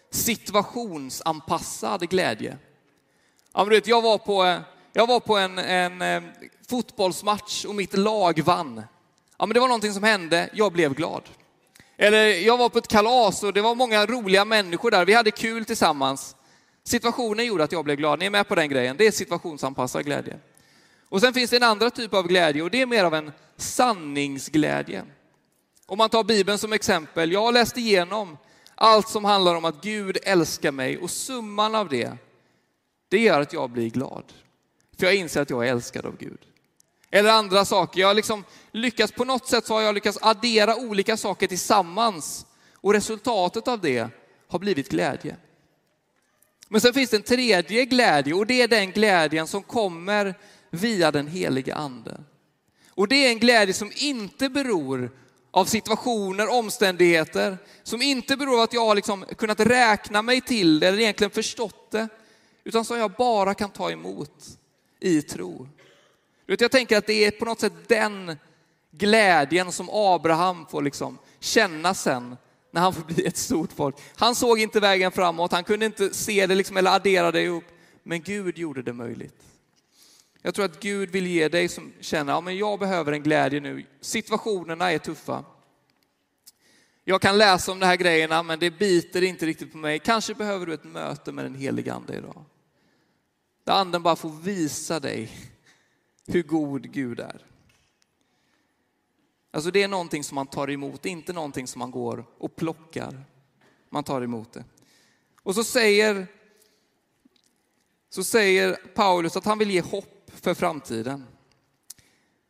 situationsanpassad 0.10 2.10
glädje. 2.10 2.58
Ja, 3.54 3.60
men 3.60 3.70
du 3.70 3.76
vet, 3.76 3.88
jag 3.88 4.02
var 4.02 4.18
på, 4.18 4.46
eh, 4.46 4.62
jag 4.98 5.08
var 5.08 5.20
på 5.20 5.38
en, 5.38 5.60
en, 5.60 6.02
eh, 6.02 6.24
fotbollsmatch 6.70 7.66
och 7.66 7.76
mitt 7.76 7.98
lag 7.98 8.40
vann. 8.40 8.84
Ja, 9.38 9.46
men 9.46 9.54
det 9.54 9.60
var 9.60 9.68
någonting 9.68 9.94
som 9.94 10.04
hände, 10.04 10.50
jag 10.54 10.74
blev 10.74 10.94
glad. 10.94 11.24
Eller 11.98 12.26
jag 12.26 12.58
var 12.58 12.70
på 12.70 12.78
ett 12.78 12.88
kalas 12.88 13.44
och 13.44 13.54
det 13.54 13.62
var 13.62 13.76
många 13.76 14.06
roliga 14.06 14.46
människor 14.46 14.92
där, 14.92 15.06
vi 15.06 15.14
hade 15.14 15.32
kul 15.32 15.66
tillsammans. 15.66 16.36
Situationen 16.84 17.46
gjorde 17.46 17.64
att 17.64 17.72
jag 17.72 17.86
blev 17.86 17.98
glad, 17.98 18.20
ni 18.20 18.26
är 18.26 18.30
med 18.30 18.48
på 18.48 18.56
den 18.56 18.70
grejen, 18.70 18.98
det 18.98 19.08
är 19.08 19.12
situationsanpassad 19.12 20.06
glädje. 20.06 20.40
Och 21.10 21.22
sen 21.22 21.34
finns 21.34 21.50
det 21.50 21.58
en 21.58 21.64
andra 21.64 21.90
typ 21.90 22.14
av 22.14 22.28
glädje 22.28 22.62
och 22.62 22.72
det 22.72 22.82
är 22.82 22.86
mer 22.86 23.04
av 23.04 23.16
en 23.16 23.32
sanningsglädje. 23.58 25.04
Om 25.86 25.98
man 25.98 26.10
tar 26.10 26.24
Bibeln 26.24 26.58
som 26.58 26.74
exempel, 26.74 27.32
jag 27.32 27.42
har 27.42 27.52
läst 27.52 27.78
igenom 27.78 28.38
allt 28.76 29.10
som 29.10 29.26
handlar 29.26 29.56
om 29.56 29.66
att 29.66 29.82
Gud 29.82 30.18
älskar 30.24 30.72
mig 30.72 30.98
och 30.98 31.10
summan 31.10 31.76
av 31.76 31.90
det, 31.90 32.12
det 33.10 33.20
gör 33.20 33.42
att 33.42 33.54
jag 33.54 33.70
blir 33.70 33.90
glad. 33.90 34.24
För 35.00 35.06
jag 35.06 35.16
inser 35.16 35.42
att 35.42 35.50
jag 35.50 35.68
är 35.68 35.72
älskad 35.72 36.06
av 36.06 36.18
Gud. 36.18 36.40
Eller 37.12 37.30
andra 37.30 37.66
saker, 37.66 38.02
jag 38.02 38.08
har 38.08 38.14
liksom 38.14 38.44
lyckats, 38.72 39.12
på 39.14 39.26
något 39.26 39.48
sätt 39.48 39.66
så 39.66 39.74
har 39.74 39.82
jag 39.82 39.96
lyckats 39.96 40.18
addera 40.22 40.76
olika 40.76 41.18
saker 41.18 41.48
tillsammans 41.48 42.46
och 42.74 42.94
resultatet 42.94 43.68
av 43.68 43.82
det 43.82 44.08
har 44.48 44.60
blivit 44.60 44.90
glädje. 44.90 45.36
Men 46.68 46.82
sen 46.82 46.94
finns 46.94 47.10
det 47.10 47.18
en 47.18 47.24
tredje 47.24 47.86
glädje 47.86 48.34
och 48.34 48.48
det 48.48 48.62
är 48.62 48.68
den 48.68 48.92
glädjen 48.92 49.48
som 49.48 49.64
kommer 49.64 50.36
via 50.70 51.12
den 51.12 51.28
heliga 51.28 51.76
ande. 51.76 52.24
Och 52.90 53.08
det 53.08 53.16
är 53.16 53.30
en 53.30 53.40
glädje 53.40 53.74
som 53.74 53.92
inte 53.96 54.50
beror 54.50 55.12
av 55.52 55.66
situationer, 55.66 56.48
omständigheter 56.48 57.58
som 57.84 58.02
inte 58.02 58.38
beror 58.38 58.56
på 58.56 58.62
att 58.62 58.74
jag 58.74 58.86
har 58.86 58.96
liksom 58.96 59.26
kunnat 59.38 59.60
räkna 59.60 60.22
mig 60.22 60.42
till 60.42 60.80
det 60.80 60.88
eller 60.88 61.00
egentligen 61.00 61.32
förstått 61.32 61.92
det, 61.92 62.08
utan 62.64 62.86
som 62.86 62.98
jag 62.98 63.12
bara 63.12 63.54
kan 63.54 63.70
ta 63.70 63.92
emot 63.92 64.58
i 65.00 65.22
tro. 65.22 65.68
Jag 66.46 66.72
tänker 66.72 66.98
att 66.98 67.08
det 67.08 67.26
är 67.26 67.32
på 67.32 67.46
något 67.46 67.60
sätt 67.60 67.74
den 67.88 68.38
glädjen 68.92 69.72
som 69.72 69.90
Abraham 69.92 70.66
får 70.66 70.82
liksom 70.82 71.18
känna 71.40 71.94
sen 71.94 72.38
när 72.72 72.82
han 72.82 72.94
får 72.94 73.04
bli 73.04 73.26
ett 73.26 73.38
stort 73.38 73.72
folk. 73.72 73.96
Han 74.16 74.36
såg 74.36 74.60
inte 74.60 74.80
vägen 74.80 75.12
framåt, 75.12 75.52
han 75.52 75.64
kunde 75.64 75.86
inte 75.86 76.14
se 76.14 76.48
det 76.48 76.56
liksom, 76.56 76.78
eller 76.78 76.96
addera 76.96 77.32
det 77.32 77.42
ihop. 77.42 77.64
Men 78.04 78.22
Gud 78.22 78.58
gjorde 78.58 78.82
det 78.82 78.94
möjligt. 78.94 79.44
Jag 80.42 80.56
tror 80.56 80.66
att 80.66 80.80
Gud 80.80 81.10
vill 81.10 81.28
ge 81.28 81.50
dig 81.50 81.68
som 81.68 81.94
känner, 82.00 82.34
ja 82.34 82.42
men 82.42 82.58
jag 82.58 82.80
behöver 82.80 83.12
en 83.12 83.24
glädje 83.24 83.60
nu. 83.60 83.86
Situationerna 84.02 84.92
är 84.92 84.98
tuffa. 84.98 85.46
Jag 87.04 87.22
kan 87.22 87.38
läsa 87.38 87.72
om 87.72 87.80
de 87.80 87.86
här 87.86 87.96
grejerna 87.96 88.44
men 88.44 88.60
det 88.60 88.72
biter 88.72 89.22
inte 89.22 89.46
riktigt 89.46 89.72
på 89.72 89.78
mig. 89.78 90.00
Kanske 90.00 90.34
behöver 90.34 90.66
du 90.66 90.74
ett 90.74 90.84
möte 90.84 91.32
med 91.32 91.46
den 91.46 91.56
helige 91.56 91.94
ande 91.94 92.18
idag. 92.18 92.46
Där 93.68 93.74
anden 93.74 94.04
bara 94.04 94.16
får 94.16 94.30
visa 94.30 95.00
dig 95.00 95.32
hur 96.28 96.44
god 96.44 96.92
Gud 96.92 97.20
är. 97.20 97.46
Alltså 99.52 99.72
det 99.72 99.84
är 99.84 99.88
någonting 99.88 100.24
som 100.24 100.36
man 100.36 100.48
tar 100.48 100.70
emot, 100.70 101.06
inte 101.06 101.34
någonting 101.34 101.68
som 101.68 101.80
man 101.80 101.92
går 101.92 102.26
och 102.38 102.56
plockar. 102.56 103.26
Man 103.90 104.04
tar 104.04 104.22
emot 104.22 104.54
det. 104.54 104.64
Och 105.44 105.56
så 105.56 105.64
säger, 105.64 106.28
så 108.10 108.24
säger 108.24 108.74
Paulus 108.74 109.38
att 109.38 109.46
han 109.46 109.58
vill 109.58 109.72
ge 109.72 109.82
hopp 109.82 110.32
för 110.34 110.54
framtiden. 110.54 111.24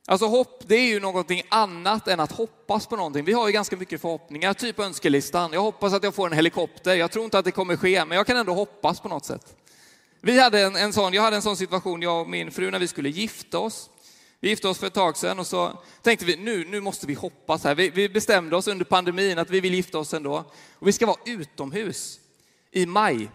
Alltså 0.08 0.26
hopp, 0.26 0.64
det 0.68 0.76
är 0.76 0.88
ju 0.88 1.00
någonting 1.00 1.42
annat 1.50 2.08
än 2.08 2.20
att 2.20 2.32
hoppas 2.32 2.88
på 2.88 2.96
någonting. 2.96 3.26
Vi 3.26 3.34
har 3.34 3.48
ju 3.48 3.54
ganska 3.54 3.78
mycket 3.78 4.02
förhoppningar, 4.02 4.54
typ 4.54 4.80
önskelistan. 4.80 5.54
Jag 5.54 5.62
hoppas 5.62 5.94
att 5.94 6.04
jag 6.04 6.16
får 6.16 6.28
en 6.28 6.34
helikopter. 6.34 6.96
Jag 6.96 7.12
tror 7.12 7.26
inte 7.26 7.40
att 7.40 7.46
det 7.46 7.52
kommer 7.52 7.76
ske, 7.76 8.06
men 8.06 8.18
jag 8.18 8.28
kan 8.28 8.38
ändå 8.38 8.54
hoppas 8.54 9.00
på 9.00 9.10
något 9.10 9.26
sätt. 9.26 9.56
Vi 10.22 10.40
hade 10.40 10.62
en, 10.62 10.76
en 10.76 10.94
sån, 10.94 11.14
jag 11.14 11.22
hade 11.22 11.36
en 11.36 11.42
sån 11.42 11.58
situation, 11.58 12.02
jag 12.02 12.22
och 12.22 12.30
min 12.30 12.52
fru, 12.52 12.72
när 12.72 12.80
vi 12.80 12.88
skulle 12.88 13.10
gifta 13.10 13.60
oss. 13.60 13.90
Vi 14.40 14.50
gifte 14.50 14.68
oss 14.68 14.78
för 14.78 14.88
ett 14.88 14.94
tag 14.94 15.18
sedan 15.18 15.40
och 15.40 15.48
så 15.48 15.80
tänkte 16.02 16.26
vi 16.26 16.36
nu, 16.36 16.66
nu 16.66 16.82
måste 16.82 17.08
vi 17.08 17.14
hoppas 17.14 17.64
här. 17.64 17.76
Vi, 17.76 17.90
vi 17.90 18.10
bestämde 18.10 18.56
oss 18.56 18.68
under 18.68 18.86
pandemin 18.86 19.40
att 19.40 19.50
vi 19.50 19.60
vill 19.60 19.74
gifta 19.74 20.00
oss 20.00 20.14
ändå. 20.14 20.46
Och 20.74 20.88
vi 20.88 20.92
ska 20.92 21.06
vara 21.06 21.18
utomhus 21.26 22.20
i 22.72 22.86
maj. 22.86 23.30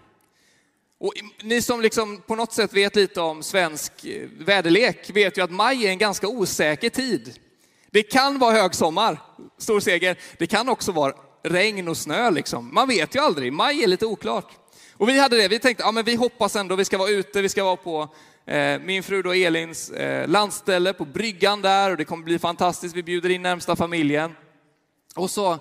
Och 0.99 1.12
ni 1.42 1.62
som 1.62 1.81
liksom 1.81 2.23
på 2.27 2.37
något 2.37 2.53
sätt 2.53 2.73
vet 2.73 2.97
lite 2.97 3.21
om 3.21 3.42
svensk 3.42 4.05
eh, 4.05 4.29
väderlek 4.38 5.11
vet 5.11 5.38
ju 5.38 5.45
att 5.45 5.51
maj 5.51 5.87
är 5.87 5.90
en 5.90 5.99
ganska 5.99 6.29
osäker 6.29 6.90
tid. 6.90 7.38
Det 7.90 8.03
kan 8.03 8.38
vara 8.38 8.53
högsommar, 8.53 9.23
stor 9.59 9.81
seger. 9.81 10.18
Det 10.38 10.47
kan 10.47 10.68
också 10.68 10.92
vara 10.92 11.14
regn 11.42 11.88
och 11.88 11.97
snö 11.97 12.31
liksom. 12.31 12.75
Man 12.75 12.88
vet 12.88 13.14
ju 13.14 13.21
aldrig. 13.21 13.53
Maj 13.53 13.83
är 13.85 13.88
lite 13.88 14.07
oklart. 14.07 14.62
Och 15.03 15.09
vi 15.09 15.19
hade 15.19 15.37
det, 15.37 15.49
vi 15.49 15.59
tänkte, 15.59 15.85
ja 15.85 15.93
men 15.93 16.05
vi 16.05 16.15
hoppas 16.15 16.57
ändå, 16.57 16.77
vi 16.77 16.85
ska 16.85 16.99
vara 16.99 17.11
ute, 17.11 17.43
vi 17.43 17.49
ska 17.49 17.65
vara 17.65 17.77
på 17.77 18.09
eh, 18.47 18.79
min 18.81 19.03
fru 19.03 19.23
då 19.23 19.33
Elins 19.33 19.91
eh, 19.91 20.29
landställe 20.29 20.93
på 20.93 21.05
bryggan 21.05 21.62
där 21.62 21.91
och 21.91 21.97
det 21.97 22.05
kommer 22.05 22.25
bli 22.25 22.38
fantastiskt. 22.38 22.97
Vi 22.97 23.03
bjuder 23.03 23.31
in 23.31 23.43
närmsta 23.43 23.77
familjen. 23.77 24.37
Och 25.15 25.31
så, 25.31 25.59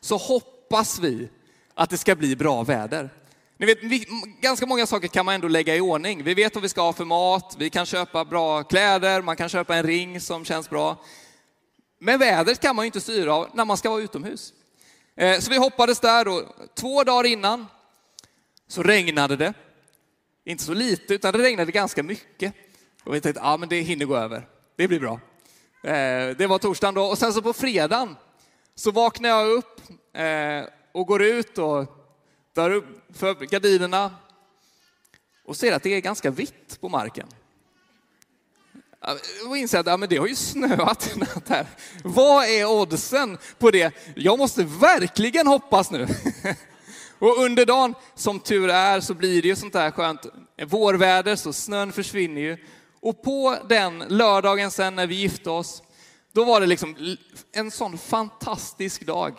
så 0.00 0.16
hoppas 0.16 0.98
vi 0.98 1.28
att 1.74 1.90
det 1.90 1.98
ska 1.98 2.14
bli 2.14 2.36
bra 2.36 2.62
väder. 2.62 3.10
Ni 3.56 3.66
vet, 3.66 3.82
vi, 3.82 4.06
ganska 4.40 4.66
många 4.66 4.86
saker 4.86 5.08
kan 5.08 5.24
man 5.24 5.34
ändå 5.34 5.48
lägga 5.48 5.76
i 5.76 5.80
ordning. 5.80 6.24
Vi 6.24 6.34
vet 6.34 6.54
vad 6.54 6.62
vi 6.62 6.68
ska 6.68 6.80
ha 6.80 6.92
för 6.92 7.04
mat, 7.04 7.56
vi 7.58 7.70
kan 7.70 7.86
köpa 7.86 8.24
bra 8.24 8.62
kläder, 8.62 9.22
man 9.22 9.36
kan 9.36 9.48
köpa 9.48 9.76
en 9.76 9.82
ring 9.82 10.20
som 10.20 10.44
känns 10.44 10.70
bra. 10.70 11.04
Men 12.00 12.18
vädret 12.18 12.60
kan 12.60 12.76
man 12.76 12.84
ju 12.84 12.86
inte 12.86 13.00
styra 13.00 13.34
av 13.34 13.48
när 13.54 13.64
man 13.64 13.76
ska 13.76 13.90
vara 13.90 14.02
utomhus. 14.02 14.52
Eh, 15.16 15.38
så 15.38 15.50
vi 15.50 15.56
hoppades 15.56 16.00
där 16.00 16.24
då. 16.24 16.42
Två 16.74 17.04
dagar 17.04 17.24
innan 17.24 17.66
så 18.74 18.82
regnade 18.82 19.36
det. 19.36 19.54
Inte 20.44 20.64
så 20.64 20.74
lite, 20.74 21.14
utan 21.14 21.32
det 21.32 21.38
regnade 21.38 21.72
ganska 21.72 22.02
mycket. 22.02 22.54
Och 23.04 23.14
vi 23.14 23.20
tänkte, 23.20 23.40
ja 23.44 23.56
men 23.56 23.68
det 23.68 23.80
hinner 23.80 24.06
gå 24.06 24.16
över. 24.16 24.48
Det 24.76 24.88
blir 24.88 25.00
bra. 25.00 25.20
Eh, 25.82 26.36
det 26.36 26.46
var 26.46 26.58
torsdagen 26.58 26.94
då. 26.94 27.04
Och 27.04 27.18
sen 27.18 27.32
så 27.32 27.42
på 27.42 27.52
fredagen 27.52 28.16
så 28.74 28.90
vaknar 28.90 29.28
jag 29.28 29.50
upp 29.50 29.80
eh, 30.12 30.64
och 30.92 31.06
går 31.06 31.22
ut 31.22 31.58
och 31.58 31.86
drar 32.54 32.70
upp 32.70 32.86
för 33.14 33.34
gardinerna 33.34 34.14
och 35.44 35.56
ser 35.56 35.72
att 35.72 35.82
det 35.82 35.94
är 35.94 36.00
ganska 36.00 36.30
vitt 36.30 36.80
på 36.80 36.88
marken. 36.88 37.26
Och 39.48 39.56
inser 39.56 39.78
att 39.78 39.86
ja, 39.86 39.96
men 39.96 40.08
det 40.08 40.16
har 40.16 40.26
ju 40.26 40.34
snöat 40.34 41.16
i 41.16 41.18
natt 41.18 41.48
här. 41.48 41.66
Vad 42.04 42.44
är 42.44 42.66
oddsen 42.66 43.38
på 43.58 43.70
det? 43.70 43.94
Jag 44.16 44.38
måste 44.38 44.64
verkligen 44.64 45.46
hoppas 45.46 45.90
nu. 45.90 46.06
Och 47.18 47.38
under 47.38 47.66
dagen, 47.66 47.94
som 48.14 48.40
tur 48.40 48.70
är, 48.70 49.00
så 49.00 49.14
blir 49.14 49.42
det 49.42 49.48
ju 49.48 49.56
sånt 49.56 49.72
där 49.72 49.90
skönt 49.90 50.26
vårväder, 50.66 51.36
så 51.36 51.52
snön 51.52 51.92
försvinner 51.92 52.40
ju. 52.40 52.56
Och 53.00 53.22
på 53.22 53.56
den 53.68 53.98
lördagen 53.98 54.70
sen 54.70 54.94
när 54.94 55.06
vi 55.06 55.14
gifte 55.14 55.50
oss, 55.50 55.82
då 56.32 56.44
var 56.44 56.60
det 56.60 56.66
liksom 56.66 57.16
en 57.52 57.70
sån 57.70 57.98
fantastisk 57.98 59.06
dag. 59.06 59.34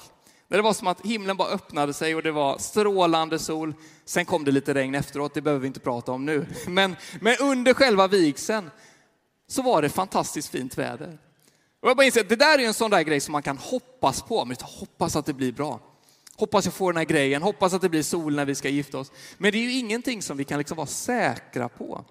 det 0.47 0.61
var 0.61 0.73
som 0.73 0.87
att 0.87 1.01
himlen 1.01 1.37
bara 1.37 1.47
öppnade 1.47 1.93
sig 1.93 2.15
och 2.15 2.23
det 2.23 2.31
var 2.31 2.57
strålande 2.57 3.39
sol. 3.39 3.73
Sen 4.05 4.25
kom 4.25 4.43
det 4.43 4.51
lite 4.51 4.73
regn 4.73 4.95
efteråt, 4.95 5.33
det 5.33 5.41
behöver 5.41 5.61
vi 5.61 5.67
inte 5.67 5.79
prata 5.79 6.11
om 6.11 6.25
nu. 6.25 6.45
Men, 6.67 6.95
men 7.21 7.35
under 7.39 7.73
själva 7.73 8.07
vigseln 8.07 8.71
så 9.47 9.61
var 9.61 9.81
det 9.81 9.89
fantastiskt 9.89 10.49
fint 10.49 10.77
väder. 10.77 11.17
Och 11.81 11.89
jag 11.89 11.97
bara 11.97 12.05
inser 12.05 12.21
att 12.21 12.29
det 12.29 12.35
där 12.35 12.59
är 12.59 12.67
en 12.67 12.73
sån 12.73 12.91
där 12.91 13.01
grej 13.01 13.19
som 13.19 13.31
man 13.31 13.43
kan 13.43 13.57
hoppas 13.57 14.21
på. 14.21 14.45
Men 14.45 14.57
hoppas 14.61 15.15
att 15.15 15.25
det 15.25 15.33
blir 15.33 15.51
bra. 15.51 15.79
Hoppas 16.35 16.65
jag 16.65 16.73
får 16.73 16.93
den 16.93 16.97
här 16.97 17.05
grejen, 17.05 17.41
hoppas 17.41 17.73
att 17.73 17.81
det 17.81 17.89
blir 17.89 18.03
sol 18.03 18.35
när 18.35 18.45
vi 18.45 18.55
ska 18.55 18.69
gifta 18.69 18.97
oss. 18.97 19.11
Men 19.37 19.51
det 19.51 19.57
är 19.57 19.61
ju 19.61 19.73
ingenting 19.73 20.21
som 20.21 20.37
vi 20.37 20.43
kan 20.43 20.57
liksom 20.57 20.77
vara 20.77 20.87
säkra 20.87 21.69
på. 21.69 22.05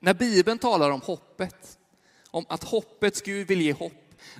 När 0.00 0.14
Bibeln 0.14 0.58
talar 0.58 0.90
om 0.90 1.00
hoppet, 1.00 1.78
om 2.30 2.46
att 2.48 2.64
hoppets 2.64 3.22
Gud 3.22 3.48
vill 3.48 3.60
ge 3.60 3.72
hopp, 3.72 3.92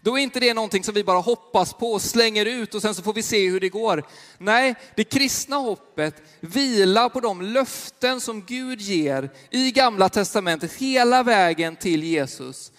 då 0.03 0.18
är 0.18 0.22
inte 0.22 0.40
det 0.40 0.55
någonting 0.55 0.85
som 0.85 0.94
vi 0.94 1.05
bara 1.05 1.18
hoppas 1.18 1.72
på 1.72 1.92
och 1.92 2.03
slänger 2.03 2.46
ut 2.46 2.75
och 2.75 2.83
sen 2.83 2.94
så 2.94 3.03
får 3.03 3.14
vi 3.14 3.22
se 3.22 3.48
hur 3.48 3.61
det 3.61 3.68
går. 3.68 4.03
Nej, 4.38 4.75
det 4.96 5.05
kristna 5.05 5.57
hoppet 5.57 6.22
vilar 6.40 7.09
på 7.09 7.20
de 7.20 7.42
löften 7.42 8.20
som 8.20 8.42
Gud 8.42 8.81
ger 8.81 9.31
i 9.51 9.70
gamla 9.70 10.09
testamentet 10.09 10.72
hela 10.72 11.22
vägen 11.22 11.77
till 11.77 12.05
Jesus. 12.05 12.72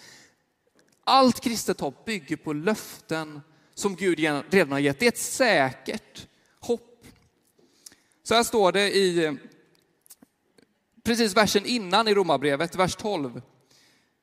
Allt 1.04 1.40
kristet 1.40 1.80
hopp 1.80 2.04
bygger 2.04 2.36
på 2.36 2.52
löften 2.52 3.40
som 3.74 3.96
Gud 3.96 4.18
redan 4.50 4.72
har 4.72 4.78
gett. 4.78 4.98
Det 4.98 5.06
är 5.06 5.08
ett 5.08 5.18
säkert 5.18 6.26
hopp. 6.60 7.06
Så 8.22 8.34
här 8.34 8.42
står 8.42 8.72
det 8.72 8.96
i 8.96 9.38
precis 11.04 11.36
versen 11.36 11.66
innan 11.66 12.08
i 12.08 12.14
Romarbrevet, 12.14 12.76
vers 12.76 12.96
12. 12.96 13.42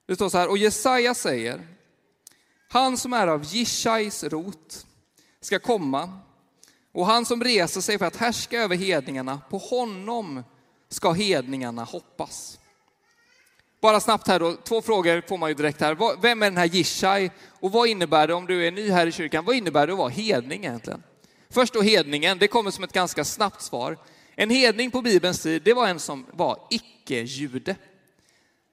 Det 0.05 0.15
står 0.15 0.29
så 0.29 0.37
här, 0.37 0.49
och 0.49 0.57
Jesaja 0.57 1.13
säger, 1.13 1.67
han 2.69 2.97
som 2.97 3.13
är 3.13 3.27
av 3.27 3.43
Jishais 3.43 4.23
rot 4.23 4.87
ska 5.41 5.59
komma 5.59 6.19
och 6.91 7.05
han 7.05 7.25
som 7.25 7.43
reser 7.43 7.81
sig 7.81 7.97
för 7.97 8.05
att 8.05 8.15
härska 8.15 8.61
över 8.61 8.75
hedningarna, 8.75 9.41
på 9.49 9.57
honom 9.57 10.43
ska 10.89 11.11
hedningarna 11.11 11.83
hoppas. 11.83 12.59
Bara 13.81 13.99
snabbt 13.99 14.27
här 14.27 14.39
då, 14.39 14.55
två 14.63 14.81
frågor 14.81 15.23
får 15.27 15.37
man 15.37 15.49
ju 15.49 15.53
direkt 15.53 15.81
här. 15.81 16.21
Vem 16.21 16.43
är 16.43 16.45
den 16.45 16.57
här 16.57 16.65
Jishai 16.65 17.31
och 17.49 17.71
vad 17.71 17.87
innebär 17.87 18.27
det 18.27 18.33
om 18.33 18.47
du 18.47 18.67
är 18.67 18.71
ny 18.71 18.89
här 18.89 19.07
i 19.07 19.11
kyrkan? 19.11 19.45
Vad 19.45 19.55
innebär 19.55 19.87
det 19.87 19.93
att 19.93 19.99
vara 19.99 20.09
hedning 20.09 20.65
egentligen? 20.65 21.03
Först 21.49 21.73
då 21.73 21.81
hedningen, 21.81 22.37
det 22.37 22.47
kommer 22.47 22.71
som 22.71 22.83
ett 22.83 22.93
ganska 22.93 23.25
snabbt 23.25 23.61
svar. 23.61 23.97
En 24.35 24.49
hedning 24.49 24.91
på 24.91 25.01
Bibelns 25.01 25.41
tid, 25.41 25.61
det 25.65 25.73
var 25.73 25.87
en 25.87 25.99
som 25.99 26.25
var 26.33 26.59
icke-jude. 26.69 27.75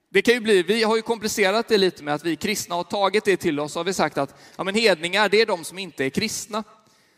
Det 0.09 0.21
kan 0.21 0.33
ju 0.33 0.39
bli, 0.39 0.63
vi 0.63 0.83
har 0.83 0.95
ju 0.95 1.01
komplicerat 1.01 1.67
det 1.67 1.77
lite 1.77 2.03
med 2.03 2.13
att 2.13 2.25
vi 2.25 2.35
kristna 2.35 2.75
har 2.75 2.83
tagit 2.83 3.25
det 3.25 3.37
till 3.37 3.59
oss 3.59 3.75
och 3.75 3.79
har 3.79 3.85
vi 3.85 3.93
sagt 3.93 4.17
att 4.17 4.35
ja, 4.57 4.63
men 4.63 4.75
hedningar, 4.75 5.29
det 5.29 5.41
är 5.41 5.45
de 5.45 5.63
som 5.63 5.79
inte 5.79 6.05
är 6.05 6.09
kristna. 6.09 6.63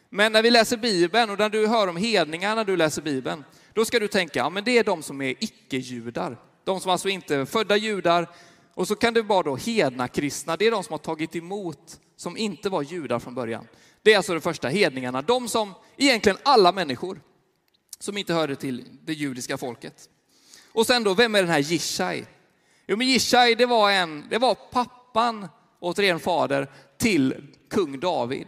Men 0.09 0.31
när 0.31 0.41
vi 0.41 0.51
läser 0.51 0.77
Bibeln 0.77 1.29
och 1.29 1.39
när 1.39 1.49
du 1.49 1.67
hör 1.67 1.87
om 1.87 1.97
hedningar 1.97 2.55
när 2.55 2.65
du 2.65 2.77
läser 2.77 3.01
Bibeln, 3.01 3.43
då 3.73 3.85
ska 3.85 3.99
du 3.99 4.07
tänka, 4.07 4.39
ja 4.39 4.49
men 4.49 4.63
det 4.63 4.77
är 4.77 4.83
de 4.83 5.03
som 5.03 5.21
är 5.21 5.35
icke-judar. 5.39 6.37
De 6.63 6.79
som 6.79 6.91
alltså 6.91 7.09
inte 7.09 7.35
är 7.35 7.45
födda 7.45 7.77
judar. 7.77 8.27
Och 8.73 8.87
så 8.87 8.95
kan 8.95 9.13
det 9.13 9.21
vara 9.21 9.43
då 9.43 9.55
hedna 9.55 10.07
kristna, 10.07 10.57
det 10.57 10.67
är 10.67 10.71
de 10.71 10.83
som 10.83 10.93
har 10.93 10.97
tagit 10.97 11.35
emot, 11.35 11.99
som 12.15 12.37
inte 12.37 12.69
var 12.69 12.81
judar 12.81 13.19
från 13.19 13.35
början. 13.35 13.67
Det 14.01 14.13
är 14.13 14.17
alltså 14.17 14.33
de 14.33 14.41
första, 14.41 14.67
hedningarna. 14.67 15.21
De 15.21 15.47
som, 15.47 15.73
egentligen 15.97 16.37
alla 16.43 16.71
människor, 16.71 17.21
som 17.99 18.17
inte 18.17 18.33
hörde 18.33 18.55
till 18.55 18.85
det 19.01 19.13
judiska 19.13 19.57
folket. 19.57 20.09
Och 20.71 20.87
sen 20.87 21.03
då, 21.03 21.13
vem 21.13 21.35
är 21.35 21.41
den 21.41 21.51
här 21.51 21.59
Jishai? 21.59 22.25
Jo 22.87 22.97
men 22.97 23.07
Jishai, 23.07 23.55
det 23.55 23.65
var, 23.65 23.91
en, 23.91 24.25
det 24.29 24.37
var 24.37 24.55
pappan, 24.71 25.47
återigen 25.79 26.19
fader, 26.19 26.71
till 26.97 27.47
kung 27.69 27.99
David. 27.99 28.47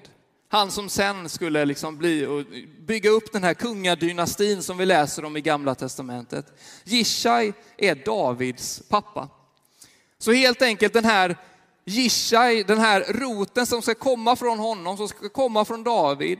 Han 0.53 0.71
som 0.71 0.89
sen 0.89 1.29
skulle 1.29 1.65
liksom 1.65 1.97
bli 1.97 2.25
och 2.25 2.43
bygga 2.79 3.09
upp 3.09 3.31
den 3.31 3.43
här 3.43 3.53
kungadynastin 3.53 4.63
som 4.63 4.77
vi 4.77 4.85
läser 4.85 5.25
om 5.25 5.37
i 5.37 5.41
gamla 5.41 5.75
testamentet. 5.75 6.45
Jishai 6.83 7.53
är 7.77 7.95
Davids 7.95 8.83
pappa. 8.89 9.29
Så 10.17 10.31
helt 10.31 10.61
enkelt 10.61 10.93
den 10.93 11.05
här 11.05 11.37
Jishai, 11.85 12.63
den 12.63 12.79
här 12.79 13.05
roten 13.09 13.65
som 13.65 13.81
ska 13.81 13.95
komma 13.95 14.35
från 14.35 14.59
honom, 14.59 14.97
som 14.97 15.07
ska 15.07 15.29
komma 15.29 15.65
från 15.65 15.83
David. 15.83 16.39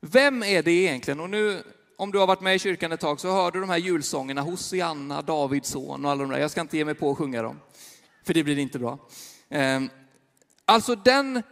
Vem 0.00 0.42
är 0.42 0.62
det 0.62 0.72
egentligen? 0.72 1.20
Och 1.20 1.30
nu, 1.30 1.62
om 1.98 2.12
du 2.12 2.18
har 2.18 2.26
varit 2.26 2.40
med 2.40 2.54
i 2.54 2.58
kyrkan 2.58 2.92
ett 2.92 3.00
tag 3.00 3.20
så 3.20 3.32
hör 3.32 3.50
du 3.50 3.60
de 3.60 3.70
här 3.70 3.76
julsångerna, 3.76 4.40
Hosianna, 4.40 5.22
Davids 5.22 5.70
son 5.70 6.04
och 6.04 6.10
alla 6.10 6.22
de 6.22 6.30
där. 6.30 6.38
Jag 6.38 6.50
ska 6.50 6.60
inte 6.60 6.76
ge 6.76 6.84
mig 6.84 6.94
på 6.94 7.10
att 7.10 7.18
sjunga 7.18 7.42
dem, 7.42 7.60
för 8.26 8.34
det 8.34 8.44
blir 8.44 8.58
inte 8.58 8.78
bra. 8.78 8.98
Ehm, 9.48 9.90
alltså 10.64 10.94
den 10.94 11.42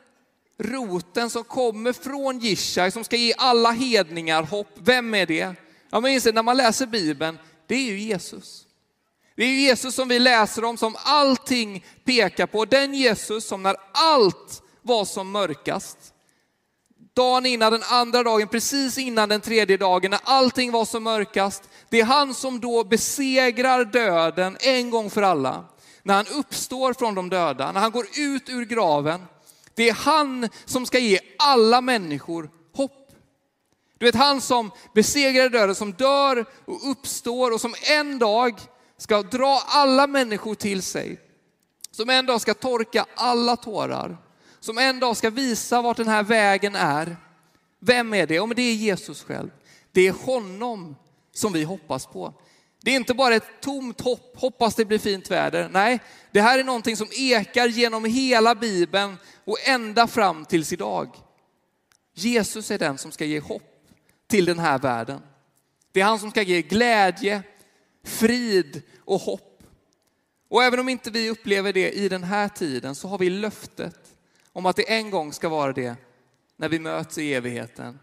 roten 0.58 1.30
som 1.30 1.44
kommer 1.44 1.92
från 1.92 2.38
Jishai 2.38 2.90
som 2.90 3.04
ska 3.04 3.16
ge 3.16 3.34
alla 3.38 3.70
hedningar 3.70 4.42
hopp. 4.42 4.68
Vem 4.74 5.14
är 5.14 5.26
det? 5.26 5.54
Ja, 5.90 6.00
men 6.00 6.12
inser, 6.12 6.32
när 6.32 6.42
man 6.42 6.56
läser 6.56 6.86
Bibeln, 6.86 7.38
det 7.66 7.74
är 7.74 7.84
ju 7.84 7.98
Jesus. 8.00 8.66
Det 9.36 9.42
är 9.42 9.48
ju 9.48 9.60
Jesus 9.60 9.94
som 9.94 10.08
vi 10.08 10.18
läser 10.18 10.64
om, 10.64 10.76
som 10.76 10.96
allting 11.04 11.84
pekar 12.04 12.46
på. 12.46 12.64
Den 12.64 12.94
Jesus 12.94 13.46
som 13.46 13.62
när 13.62 13.76
allt 13.92 14.62
var 14.82 15.04
som 15.04 15.30
mörkast, 15.30 15.98
dagen 17.14 17.46
innan 17.46 17.72
den 17.72 17.82
andra 17.82 18.22
dagen, 18.22 18.48
precis 18.48 18.98
innan 18.98 19.28
den 19.28 19.40
tredje 19.40 19.76
dagen, 19.76 20.10
när 20.10 20.20
allting 20.24 20.72
var 20.72 20.84
som 20.84 21.02
mörkast, 21.02 21.62
det 21.88 22.00
är 22.00 22.04
han 22.04 22.34
som 22.34 22.60
då 22.60 22.84
besegrar 22.84 23.84
döden 23.84 24.56
en 24.60 24.90
gång 24.90 25.10
för 25.10 25.22
alla. 25.22 25.64
När 26.02 26.14
han 26.14 26.26
uppstår 26.26 26.92
från 26.92 27.14
de 27.14 27.28
döda, 27.28 27.72
när 27.72 27.80
han 27.80 27.90
går 27.90 28.06
ut 28.16 28.48
ur 28.48 28.64
graven, 28.64 29.26
det 29.74 29.88
är 29.88 29.94
han 29.94 30.48
som 30.64 30.86
ska 30.86 30.98
ge 30.98 31.18
alla 31.38 31.80
människor 31.80 32.50
hopp. 32.74 33.12
Du 33.98 34.06
vet 34.06 34.14
han 34.14 34.40
som 34.40 34.70
besegrar 34.94 35.48
döden, 35.48 35.74
som 35.74 35.92
dör 35.92 36.46
och 36.64 36.90
uppstår 36.90 37.50
och 37.50 37.60
som 37.60 37.74
en 37.90 38.18
dag 38.18 38.60
ska 38.96 39.22
dra 39.22 39.62
alla 39.66 40.06
människor 40.06 40.54
till 40.54 40.82
sig. 40.82 41.20
Som 41.90 42.10
en 42.10 42.26
dag 42.26 42.40
ska 42.40 42.54
torka 42.54 43.06
alla 43.14 43.56
tårar. 43.56 44.16
Som 44.60 44.78
en 44.78 45.00
dag 45.00 45.16
ska 45.16 45.30
visa 45.30 45.82
vart 45.82 45.96
den 45.96 46.08
här 46.08 46.22
vägen 46.22 46.76
är. 46.76 47.16
Vem 47.80 48.14
är 48.14 48.26
det? 48.26 48.34
Ja, 48.34 48.46
men 48.46 48.56
det 48.56 48.62
är 48.62 48.74
Jesus 48.74 49.22
själv. 49.22 49.50
Det 49.92 50.06
är 50.06 50.12
honom 50.12 50.96
som 51.32 51.52
vi 51.52 51.64
hoppas 51.64 52.06
på. 52.06 52.34
Det 52.84 52.90
är 52.90 52.96
inte 52.96 53.14
bara 53.14 53.34
ett 53.34 53.60
tomt 53.60 54.00
hopp, 54.00 54.36
hoppas 54.36 54.74
det 54.74 54.84
blir 54.84 54.98
fint 54.98 55.30
väder. 55.30 55.68
Nej, 55.72 56.00
det 56.30 56.40
här 56.40 56.58
är 56.58 56.64
någonting 56.64 56.96
som 56.96 57.08
ekar 57.12 57.68
genom 57.68 58.04
hela 58.04 58.54
Bibeln 58.54 59.16
och 59.44 59.56
ända 59.68 60.06
fram 60.06 60.44
tills 60.44 60.72
idag. 60.72 61.16
Jesus 62.14 62.70
är 62.70 62.78
den 62.78 62.98
som 62.98 63.12
ska 63.12 63.24
ge 63.24 63.40
hopp 63.40 63.62
till 64.26 64.44
den 64.44 64.58
här 64.58 64.78
världen. 64.78 65.20
Det 65.92 66.00
är 66.00 66.04
han 66.04 66.18
som 66.18 66.30
ska 66.30 66.42
ge 66.42 66.62
glädje, 66.62 67.42
frid 68.04 68.82
och 69.04 69.20
hopp. 69.20 69.62
Och 70.48 70.64
även 70.64 70.80
om 70.80 70.88
inte 70.88 71.10
vi 71.10 71.30
upplever 71.30 71.72
det 71.72 71.92
i 71.92 72.08
den 72.08 72.24
här 72.24 72.48
tiden 72.48 72.94
så 72.94 73.08
har 73.08 73.18
vi 73.18 73.30
löftet 73.30 74.14
om 74.52 74.66
att 74.66 74.76
det 74.76 74.92
en 74.92 75.10
gång 75.10 75.32
ska 75.32 75.48
vara 75.48 75.72
det 75.72 75.96
när 76.56 76.68
vi 76.68 76.78
möts 76.78 77.18
i 77.18 77.34
evigheten. 77.34 77.98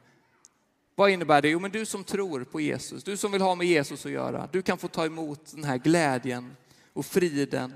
Vad 0.96 1.10
innebär 1.10 1.42
det? 1.42 1.50
Jo, 1.50 1.60
men 1.60 1.72
du 1.72 1.86
som 1.86 2.04
tror 2.04 2.44
på 2.44 2.62
Jesus, 2.62 3.04
du 3.04 3.18
som 3.18 3.32
vill 3.32 3.42
ha 3.42 3.56
med 3.56 3.68
Jesus 3.68 4.06
att 4.06 4.12
göra, 4.12 4.50
du 4.52 4.62
kan 4.62 4.78
få 4.78 4.88
ta 4.88 5.06
emot 5.06 5.52
den 5.52 5.64
här 5.64 5.78
glädjen 5.78 6.56
och 6.94 7.06
friden 7.06 7.74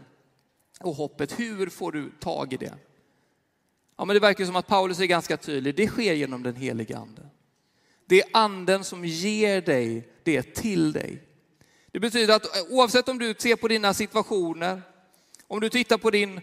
och 0.79 0.95
hoppet. 0.95 1.39
Hur 1.39 1.69
får 1.69 1.91
du 1.91 2.11
tag 2.19 2.53
i 2.53 2.57
det? 2.57 2.73
Ja, 3.97 4.05
men 4.05 4.13
det 4.13 4.19
verkar 4.19 4.45
som 4.45 4.55
att 4.55 4.67
Paulus 4.67 4.99
är 4.99 5.05
ganska 5.05 5.37
tydlig. 5.37 5.75
Det 5.75 5.87
sker 5.87 6.13
genom 6.13 6.43
den 6.43 6.55
heliga 6.55 6.97
ande. 6.97 7.29
Det 8.05 8.21
är 8.21 8.29
anden 8.33 8.83
som 8.83 9.05
ger 9.05 9.61
dig 9.61 10.09
det 10.23 10.55
till 10.55 10.91
dig. 10.91 11.23
Det 11.91 11.99
betyder 11.99 12.35
att 12.35 12.45
oavsett 12.69 13.09
om 13.09 13.19
du 13.19 13.35
ser 13.37 13.55
på 13.55 13.67
dina 13.67 13.93
situationer, 13.93 14.81
om 15.47 15.59
du 15.59 15.69
tittar 15.69 15.97
på 15.97 16.11
din 16.11 16.41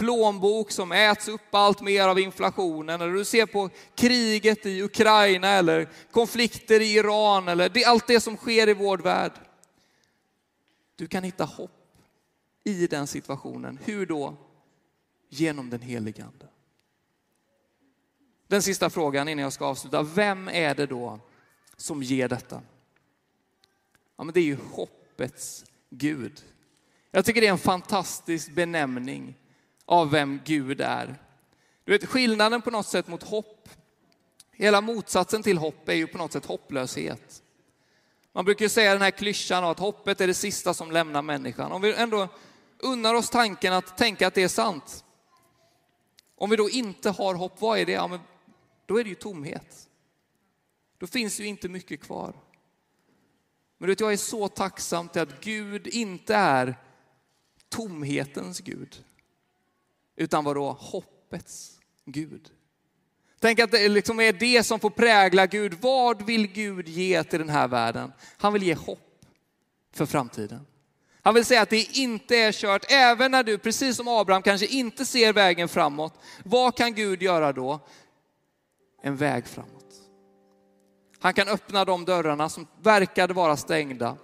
plånbok 0.00 0.70
som 0.70 0.92
äts 0.92 1.28
upp 1.28 1.54
allt 1.54 1.80
mer 1.80 2.08
av 2.08 2.18
inflationen, 2.18 3.00
eller 3.00 3.12
du 3.12 3.24
ser 3.24 3.46
på 3.46 3.70
kriget 3.94 4.66
i 4.66 4.82
Ukraina 4.82 5.48
eller 5.48 5.88
konflikter 6.10 6.80
i 6.80 6.94
Iran 6.94 7.48
eller 7.48 7.68
det, 7.68 7.84
allt 7.84 8.06
det 8.06 8.20
som 8.20 8.36
sker 8.36 8.68
i 8.68 8.74
vår 8.74 8.98
värld. 8.98 9.32
Du 10.96 11.06
kan 11.06 11.22
hitta 11.22 11.44
hopp 11.44 11.70
i 12.64 12.86
den 12.86 13.06
situationen. 13.06 13.78
Hur 13.84 14.06
då? 14.06 14.36
Genom 15.28 15.70
den 15.70 15.80
helige 15.80 16.24
Ande. 16.24 16.48
Den 18.46 18.62
sista 18.62 18.90
frågan 18.90 19.28
innan 19.28 19.42
jag 19.42 19.52
ska 19.52 19.66
avsluta. 19.66 20.02
Vem 20.02 20.48
är 20.48 20.74
det 20.74 20.86
då 20.86 21.20
som 21.76 22.02
ger 22.02 22.28
detta? 22.28 22.62
Ja, 24.16 24.24
men 24.24 24.34
det 24.34 24.40
är 24.40 24.44
ju 24.44 24.58
hoppets 24.72 25.64
Gud. 25.90 26.44
Jag 27.10 27.24
tycker 27.24 27.40
det 27.40 27.46
är 27.46 27.52
en 27.52 27.58
fantastisk 27.58 28.54
benämning 28.54 29.36
av 29.90 30.10
vem 30.10 30.40
Gud 30.44 30.80
är. 30.80 31.18
Du 31.84 31.92
vet 31.92 32.06
skillnaden 32.06 32.62
på 32.62 32.70
något 32.70 32.86
sätt 32.86 33.08
mot 33.08 33.22
hopp, 33.22 33.68
hela 34.52 34.80
motsatsen 34.80 35.42
till 35.42 35.58
hopp 35.58 35.88
är 35.88 35.94
ju 35.94 36.06
på 36.06 36.18
något 36.18 36.32
sätt 36.32 36.46
hopplöshet. 36.46 37.42
Man 38.32 38.44
brukar 38.44 38.68
säga 38.68 38.92
den 38.92 39.02
här 39.02 39.10
klyschan 39.10 39.64
att 39.64 39.78
hoppet 39.78 40.20
är 40.20 40.26
det 40.26 40.34
sista 40.34 40.74
som 40.74 40.90
lämnar 40.90 41.22
människan. 41.22 41.72
Om 41.72 41.82
vi 41.82 41.94
ändå 41.94 42.28
unnar 42.78 43.14
oss 43.14 43.30
tanken 43.30 43.72
att 43.72 43.96
tänka 43.98 44.26
att 44.26 44.34
det 44.34 44.42
är 44.42 44.48
sant. 44.48 45.04
Om 46.36 46.50
vi 46.50 46.56
då 46.56 46.70
inte 46.70 47.10
har 47.10 47.34
hopp, 47.34 47.60
vad 47.60 47.78
är 47.78 47.86
det? 47.86 47.92
Ja, 47.92 48.06
men 48.06 48.20
då 48.86 49.00
är 49.00 49.04
det 49.04 49.10
ju 49.10 49.16
tomhet. 49.16 49.88
Då 50.98 51.06
finns 51.06 51.40
ju 51.40 51.46
inte 51.46 51.68
mycket 51.68 52.00
kvar. 52.00 52.34
Men 53.78 53.86
du 53.86 53.92
vet, 53.92 54.00
jag 54.00 54.12
är 54.12 54.16
så 54.16 54.48
tacksam 54.48 55.08
till 55.08 55.22
att 55.22 55.40
Gud 55.40 55.86
inte 55.86 56.34
är 56.34 56.76
tomhetens 57.68 58.60
Gud 58.60 59.04
utan 60.20 60.44
vadå? 60.44 60.76
Hoppets 60.80 61.78
Gud. 62.04 62.50
Tänk 63.38 63.58
att 63.58 63.70
det 63.70 63.88
liksom 63.88 64.20
är 64.20 64.32
det 64.32 64.62
som 64.62 64.80
får 64.80 64.90
prägla 64.90 65.46
Gud. 65.46 65.74
Vad 65.80 66.22
vill 66.22 66.46
Gud 66.46 66.88
ge 66.88 67.24
till 67.24 67.38
den 67.38 67.48
här 67.48 67.68
världen? 67.68 68.12
Han 68.36 68.52
vill 68.52 68.62
ge 68.62 68.74
hopp 68.74 69.24
för 69.94 70.06
framtiden. 70.06 70.66
Han 71.22 71.34
vill 71.34 71.44
säga 71.44 71.62
att 71.62 71.70
det 71.70 71.96
inte 71.96 72.36
är 72.36 72.52
kört, 72.52 72.84
även 72.88 73.30
när 73.30 73.42
du, 73.42 73.58
precis 73.58 73.96
som 73.96 74.08
Abraham, 74.08 74.42
kanske 74.42 74.66
inte 74.66 75.04
ser 75.04 75.32
vägen 75.32 75.68
framåt. 75.68 76.14
Vad 76.44 76.76
kan 76.76 76.94
Gud 76.94 77.22
göra 77.22 77.52
då? 77.52 77.80
En 79.02 79.16
väg 79.16 79.46
framåt. 79.46 79.94
Han 81.18 81.34
kan 81.34 81.48
öppna 81.48 81.84
de 81.84 82.04
dörrarna 82.04 82.48
som 82.48 82.66
verkade 82.82 83.34
vara 83.34 83.56
stängda. 83.56 84.16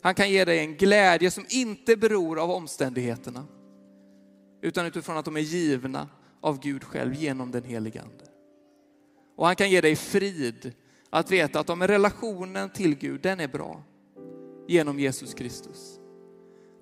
Han 0.00 0.14
kan 0.14 0.30
ge 0.30 0.44
dig 0.44 0.58
en 0.58 0.76
glädje 0.76 1.30
som 1.30 1.46
inte 1.48 1.96
beror 1.96 2.38
av 2.38 2.50
omständigheterna 2.50 3.46
utan 4.64 4.86
utifrån 4.86 5.16
att 5.16 5.24
de 5.24 5.36
är 5.36 5.40
givna 5.40 6.08
av 6.40 6.60
Gud 6.60 6.84
själv 6.84 7.14
genom 7.14 7.50
den 7.50 7.64
helige 7.64 8.02
Ande. 8.02 8.24
Och 9.36 9.46
han 9.46 9.56
kan 9.56 9.70
ge 9.70 9.80
dig 9.80 9.96
frid 9.96 10.72
att 11.10 11.30
veta 11.30 11.60
att 11.60 11.70
om 11.70 11.82
relationen 11.82 12.70
till 12.70 12.94
Gud, 12.94 13.20
den 13.20 13.40
är 13.40 13.48
bra 13.48 13.82
genom 14.68 14.98
Jesus 14.98 15.34
Kristus. 15.34 15.98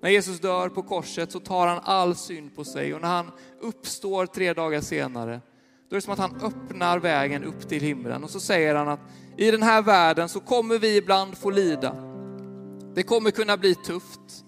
När 0.03 0.11
Jesus 0.11 0.40
dör 0.40 0.68
på 0.68 0.83
korset 0.83 1.33
så 1.33 1.40
tar 1.40 1.66
han 1.66 1.81
all 1.85 2.16
synd 2.16 2.57
på 2.57 2.64
sig 2.64 2.95
och 2.95 3.01
när 3.01 3.09
han 3.09 3.31
uppstår 3.61 4.27
tre 4.27 4.53
dagar 4.53 4.81
senare, 4.81 5.40
då 5.88 5.95
är 5.95 5.99
det 5.99 6.05
som 6.05 6.12
att 6.12 6.18
han 6.18 6.40
öppnar 6.42 6.99
vägen 6.99 7.45
upp 7.45 7.68
till 7.68 7.83
himlen 7.83 8.25
och 8.25 8.31
så 8.31 8.40
säger 8.40 8.75
han 8.75 8.88
att 8.88 9.01
i 9.37 9.51
den 9.51 9.62
här 9.62 9.83
världen 9.83 10.29
så 10.29 10.40
kommer 10.40 10.79
vi 10.79 10.97
ibland 10.97 11.38
få 11.38 11.51
lida. 11.51 11.97
Det 12.95 13.03
kommer 13.03 13.31
kunna 13.31 13.57
bli 13.57 13.75
tufft. 13.75 14.45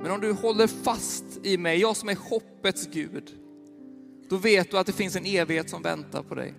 Men 0.00 0.10
om 0.10 0.20
du 0.20 0.32
håller 0.32 0.66
fast 0.66 1.24
i 1.42 1.58
mig, 1.58 1.80
jag 1.80 1.96
som 1.96 2.08
är 2.08 2.16
hoppets 2.30 2.86
Gud, 2.86 3.34
då 4.30 4.36
vet 4.36 4.70
du 4.70 4.78
att 4.78 4.86
det 4.86 4.92
finns 4.92 5.16
en 5.16 5.26
evighet 5.26 5.70
som 5.70 5.82
väntar 5.82 6.22
på 6.22 6.34
dig 6.34 6.54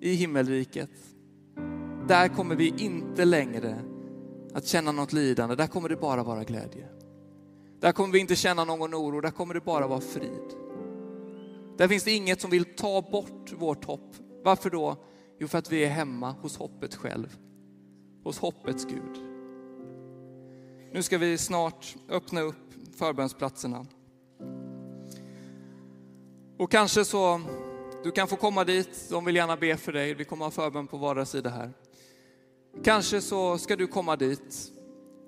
i 0.00 0.14
himmelriket. 0.14 0.90
Där 2.08 2.28
kommer 2.28 2.54
vi 2.56 2.74
inte 2.78 3.24
längre 3.24 3.78
att 4.54 4.66
känna 4.66 4.92
något 4.92 5.12
lidande, 5.12 5.54
där 5.54 5.66
kommer 5.66 5.88
det 5.88 5.96
bara 5.96 6.22
vara 6.22 6.44
glädje. 6.44 6.88
Där 7.80 7.92
kommer 7.92 8.12
vi 8.12 8.18
inte 8.18 8.36
känna 8.36 8.64
någon 8.64 8.94
oro, 8.94 9.20
där 9.20 9.30
kommer 9.30 9.54
det 9.54 9.60
bara 9.60 9.86
vara 9.86 10.00
frid. 10.00 10.54
Där 11.78 11.88
finns 11.88 12.04
det 12.04 12.10
inget 12.10 12.40
som 12.40 12.50
vill 12.50 12.64
ta 12.64 13.02
bort 13.02 13.52
vårt 13.52 13.84
hopp. 13.84 14.16
Varför 14.44 14.70
då? 14.70 14.96
Jo, 15.38 15.48
för 15.48 15.58
att 15.58 15.72
vi 15.72 15.84
är 15.84 15.88
hemma 15.88 16.30
hos 16.30 16.56
hoppet 16.56 16.94
själv, 16.94 17.36
hos 18.24 18.38
hoppets 18.38 18.84
Gud. 18.84 19.31
Nu 20.94 21.02
ska 21.02 21.18
vi 21.18 21.38
snart 21.38 21.96
öppna 22.08 22.40
upp 22.40 22.74
förbönsplatserna. 22.96 23.86
Och 26.58 26.70
kanske 26.70 27.04
så, 27.04 27.40
du 28.04 28.10
kan 28.10 28.28
få 28.28 28.36
komma 28.36 28.64
dit, 28.64 29.06
de 29.10 29.24
vill 29.24 29.36
gärna 29.36 29.56
be 29.56 29.76
för 29.76 29.92
dig. 29.92 30.14
Vi 30.14 30.24
kommer 30.24 30.44
ha 30.44 30.50
förbön 30.50 30.86
på 30.86 30.96
vardera 30.96 31.24
sida 31.24 31.50
här. 31.50 31.72
Kanske 32.84 33.20
så 33.20 33.58
ska 33.58 33.76
du 33.76 33.86
komma 33.86 34.16
dit, 34.16 34.72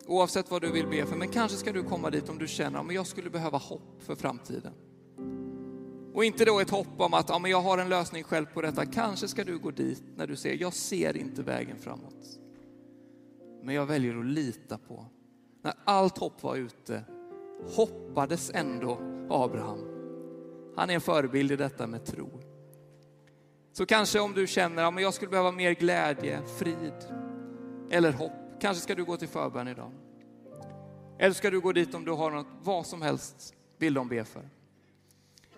oavsett 0.06 0.50
vad 0.50 0.62
du 0.62 0.72
vill 0.72 0.86
be 0.86 1.06
för, 1.06 1.16
men 1.16 1.28
kanske 1.28 1.58
ska 1.58 1.72
du 1.72 1.82
komma 1.82 2.10
dit 2.10 2.28
om 2.28 2.38
du 2.38 2.48
känner 2.48 2.78
att 2.78 2.94
jag 2.94 3.06
skulle 3.06 3.30
behöva 3.30 3.58
hopp 3.58 4.02
för 4.06 4.14
framtiden. 4.14 4.72
Och 6.14 6.24
inte 6.24 6.44
då 6.44 6.60
ett 6.60 6.70
hopp 6.70 7.00
om 7.00 7.14
att 7.14 7.28
ja, 7.28 7.38
men 7.38 7.50
jag 7.50 7.60
har 7.60 7.78
en 7.78 7.88
lösning 7.88 8.24
själv 8.24 8.46
på 8.46 8.62
detta. 8.62 8.86
Kanske 8.86 9.28
ska 9.28 9.44
du 9.44 9.58
gå 9.58 9.70
dit 9.70 10.02
när 10.16 10.26
du 10.26 10.36
ser, 10.36 10.56
jag 10.60 10.72
ser 10.72 11.16
inte 11.16 11.42
vägen 11.42 11.76
framåt. 11.80 12.38
Men 13.62 13.74
jag 13.74 13.86
väljer 13.86 14.18
att 14.18 14.26
lita 14.26 14.78
på 14.78 15.06
när 15.64 15.74
allt 15.84 16.18
hopp 16.18 16.42
var 16.42 16.56
ute, 16.56 17.04
hoppades 17.76 18.50
ändå 18.54 18.98
Abraham. 19.30 19.78
Han 20.76 20.90
är 20.90 20.94
en 20.94 21.00
förebild 21.00 21.52
i 21.52 21.56
detta 21.56 21.86
med 21.86 22.04
tro. 22.04 22.40
Så 23.72 23.86
kanske 23.86 24.20
om 24.20 24.34
du 24.34 24.46
känner 24.46 24.84
att 24.84 24.94
ja, 24.94 25.00
jag 25.00 25.14
skulle 25.14 25.30
behöva 25.30 25.52
mer 25.52 25.72
glädje, 25.72 26.42
frid 26.58 26.92
eller 27.90 28.12
hopp, 28.12 28.32
kanske 28.60 28.82
ska 28.82 28.94
du 28.94 29.04
gå 29.04 29.16
till 29.16 29.28
förbön 29.28 29.68
idag. 29.68 29.90
Eller 31.18 31.34
ska 31.34 31.50
du 31.50 31.60
gå 31.60 31.72
dit 31.72 31.94
om 31.94 32.04
du 32.04 32.12
har 32.12 32.30
något, 32.30 32.46
vad 32.62 32.86
som 32.86 33.02
helst 33.02 33.54
vill 33.78 33.94
de 33.94 34.08
be 34.08 34.24
för. 34.24 34.48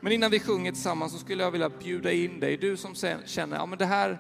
Men 0.01 0.13
innan 0.13 0.31
vi 0.31 0.41
sjunger 0.41 0.73
tillsammans 0.73 1.13
så 1.13 1.19
skulle 1.19 1.43
jag 1.43 1.51
vilja 1.51 1.69
bjuda 1.69 2.13
in 2.13 2.41
dig, 2.41 2.57
du 2.57 2.77
som 2.77 2.95
känner, 3.25 3.57
ja 3.57 3.67
men 3.67 3.79
det 3.79 3.87
här, 3.87 4.19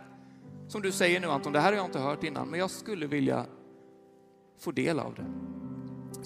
som 0.68 0.82
du 0.82 0.92
säger 0.92 1.20
nu 1.20 1.26
Anton, 1.26 1.52
det 1.52 1.60
här 1.60 1.72
har 1.72 1.76
jag 1.76 1.86
inte 1.86 1.98
hört 1.98 2.24
innan, 2.24 2.48
men 2.48 2.60
jag 2.60 2.70
skulle 2.70 3.06
vilja 3.06 3.46
få 4.58 4.70
del 4.70 5.00
av 5.00 5.14
det. 5.14 5.26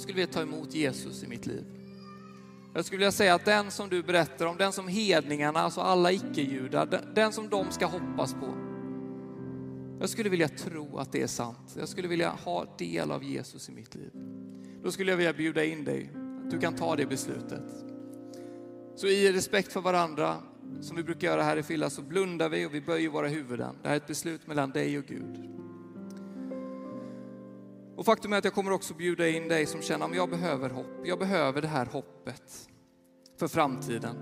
Jag 0.01 0.03
skulle 0.03 0.17
vilja 0.17 0.33
ta 0.33 0.43
emot 0.43 0.75
Jesus 0.75 1.23
i 1.23 1.27
mitt 1.27 1.47
liv. 1.47 1.65
Jag 2.75 2.85
skulle 2.85 2.99
vilja 2.99 3.13
säga 3.13 3.35
att 3.35 3.45
den 3.45 3.71
som 3.71 3.89
du 3.89 4.03
berättar 4.03 4.47
om, 4.47 4.57
den 4.57 4.73
som 4.73 4.89
hedningarna, 4.89 5.61
alltså 5.61 5.81
alla 5.81 6.13
icke-judar, 6.13 6.87
den, 6.87 7.15
den 7.15 7.33
som 7.33 7.49
de 7.49 7.71
ska 7.71 7.87
hoppas 7.87 8.35
på. 8.35 8.55
Jag 10.01 10.09
skulle 10.09 10.29
vilja 10.29 10.49
tro 10.49 10.99
att 10.99 11.13
det 11.13 11.23
är 11.23 11.27
sant. 11.27 11.77
Jag 11.79 11.89
skulle 11.89 12.09
vilja 12.09 12.31
ha 12.31 12.77
del 12.79 13.11
av 13.11 13.25
Jesus 13.25 13.69
i 13.69 13.73
mitt 13.73 13.95
liv. 13.95 14.11
Då 14.83 14.93
skulle 14.93 15.13
jag 15.13 15.17
vilja 15.17 15.33
bjuda 15.33 15.65
in 15.65 15.85
dig, 15.85 16.11
att 16.45 16.51
du 16.51 16.59
kan 16.59 16.77
ta 16.77 16.97
det 16.97 17.07
beslutet. 17.07 17.85
Så 18.97 19.07
i 19.07 19.33
respekt 19.33 19.73
för 19.73 19.81
varandra, 19.81 20.37
som 20.81 20.97
vi 20.97 21.03
brukar 21.03 21.29
göra 21.29 21.43
här 21.43 21.57
i 21.57 21.63
Filla, 21.63 21.91
så 21.91 22.03
blundar 22.03 22.49
vi 22.49 22.67
och 22.67 22.75
vi 22.75 22.81
böjer 22.81 23.09
våra 23.09 23.29
huvuden. 23.29 23.75
Det 23.83 23.89
här 23.89 23.95
är 23.95 24.01
ett 24.01 24.07
beslut 24.07 24.47
mellan 24.47 24.71
dig 24.71 24.99
och 24.99 25.05
Gud. 25.05 25.60
Och 28.01 28.07
faktum 28.07 28.33
är 28.33 28.39
att 28.39 28.45
jag 28.45 28.55
kommer 28.55 28.73
också 28.73 28.95
bjuda 28.95 29.29
in 29.29 29.49
dig 29.49 29.67
som 29.67 29.83
känner 29.83 30.07
att 30.07 30.17
jag 30.17 30.31
behöver 30.31 30.71
hopp. 30.71 30.87
Jag 31.05 31.19
behöver 31.19 31.63
det 31.63 31.69
här 31.69 31.87
hoppet 31.87 32.69
för 33.39 33.49
framtiden. 33.49 34.17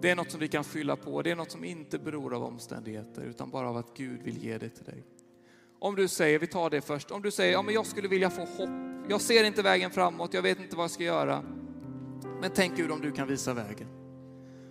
Det 0.00 0.10
är 0.10 0.16
något 0.16 0.30
som 0.30 0.40
vi 0.40 0.48
kan 0.48 0.64
fylla 0.64 0.96
på. 0.96 1.22
Det 1.22 1.30
är 1.30 1.36
något 1.36 1.50
som 1.50 1.64
inte 1.64 1.98
beror 1.98 2.34
av 2.34 2.44
omständigheter 2.44 3.22
utan 3.22 3.50
bara 3.50 3.68
av 3.68 3.76
att 3.76 3.96
Gud 3.96 4.22
vill 4.22 4.44
ge 4.44 4.58
det 4.58 4.68
till 4.68 4.84
dig. 4.84 5.04
Om 5.78 5.96
du 5.96 6.08
säger, 6.08 6.38
vi 6.38 6.46
tar 6.46 6.70
det 6.70 6.80
först, 6.80 7.10
om 7.10 7.22
du 7.22 7.30
säger 7.30 7.52
ja, 7.52 7.62
men 7.62 7.74
jag 7.74 7.86
skulle 7.86 8.08
vilja 8.08 8.30
få 8.30 8.40
hopp. 8.40 8.70
Jag 9.08 9.20
ser 9.20 9.44
inte 9.44 9.62
vägen 9.62 9.90
framåt, 9.90 10.34
jag 10.34 10.42
vet 10.42 10.60
inte 10.60 10.76
vad 10.76 10.84
jag 10.84 10.90
ska 10.90 11.04
göra. 11.04 11.42
Men 12.40 12.50
tänk 12.54 12.76
Gud 12.76 12.90
om 12.90 13.00
du 13.00 13.12
kan 13.12 13.28
visa 13.28 13.54
vägen. 13.54 13.88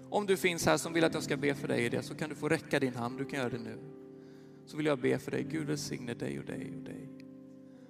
Om 0.09 0.25
du 0.25 0.37
finns 0.37 0.65
här 0.65 0.77
som 0.77 0.93
vill 0.93 1.03
att 1.03 1.13
jag 1.13 1.23
ska 1.23 1.37
be 1.37 1.55
för 1.55 1.67
dig 1.67 1.85
i 1.85 1.89
det 1.89 2.03
så 2.03 2.15
kan 2.15 2.29
du 2.29 2.35
få 2.35 2.49
räcka 2.49 2.79
din 2.79 2.95
hand, 2.95 3.17
du 3.17 3.25
kan 3.25 3.39
göra 3.39 3.49
det 3.49 3.59
nu. 3.59 3.77
Så 4.65 4.77
vill 4.77 4.85
jag 4.85 4.99
be 4.99 5.19
för 5.19 5.31
dig, 5.31 5.43
Gud 5.43 5.67
välsigne 5.67 6.13
dig 6.13 6.39
och 6.39 6.45
dig 6.45 6.73
och 6.77 6.83
dig. 6.83 7.18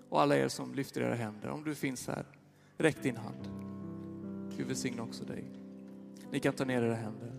Och 0.09 0.21
alla 0.21 0.37
er 0.37 0.47
som 0.47 0.73
lyfter 0.73 1.01
era 1.01 1.15
händer, 1.15 1.49
om 1.49 1.63
du 1.63 1.75
finns 1.75 2.07
här, 2.07 2.25
räck 2.77 3.03
din 3.03 3.17
hand. 3.17 3.47
Gud 4.57 4.67
välsigne 4.67 5.01
också 5.01 5.23
dig. 5.23 5.43
Ni 6.31 6.39
kan 6.39 6.53
ta 6.53 6.65
ner 6.65 6.83
era 6.83 6.95
händer. 6.95 7.33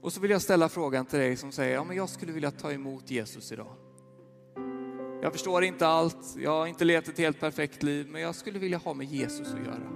Och 0.00 0.12
så 0.12 0.20
vill 0.20 0.30
jag 0.30 0.42
ställa 0.42 0.68
frågan 0.68 1.06
till 1.06 1.18
dig 1.18 1.36
som 1.36 1.52
säger, 1.52 1.74
ja 1.74 1.84
men 1.84 1.96
jag 1.96 2.08
skulle 2.08 2.32
vilja 2.32 2.50
ta 2.50 2.72
emot 2.72 3.10
Jesus 3.10 3.52
idag. 3.52 3.76
Jag 5.22 5.32
förstår 5.32 5.64
inte 5.64 5.86
allt, 5.86 6.36
jag 6.38 6.50
har 6.50 6.66
inte 6.66 6.84
levt 6.84 7.08
ett 7.08 7.18
helt 7.18 7.40
perfekt 7.40 7.82
liv, 7.82 8.08
men 8.08 8.22
jag 8.22 8.34
skulle 8.34 8.58
vilja 8.58 8.78
ha 8.78 8.94
med 8.94 9.06
Jesus 9.06 9.54
att 9.54 9.66
göra. 9.66 9.90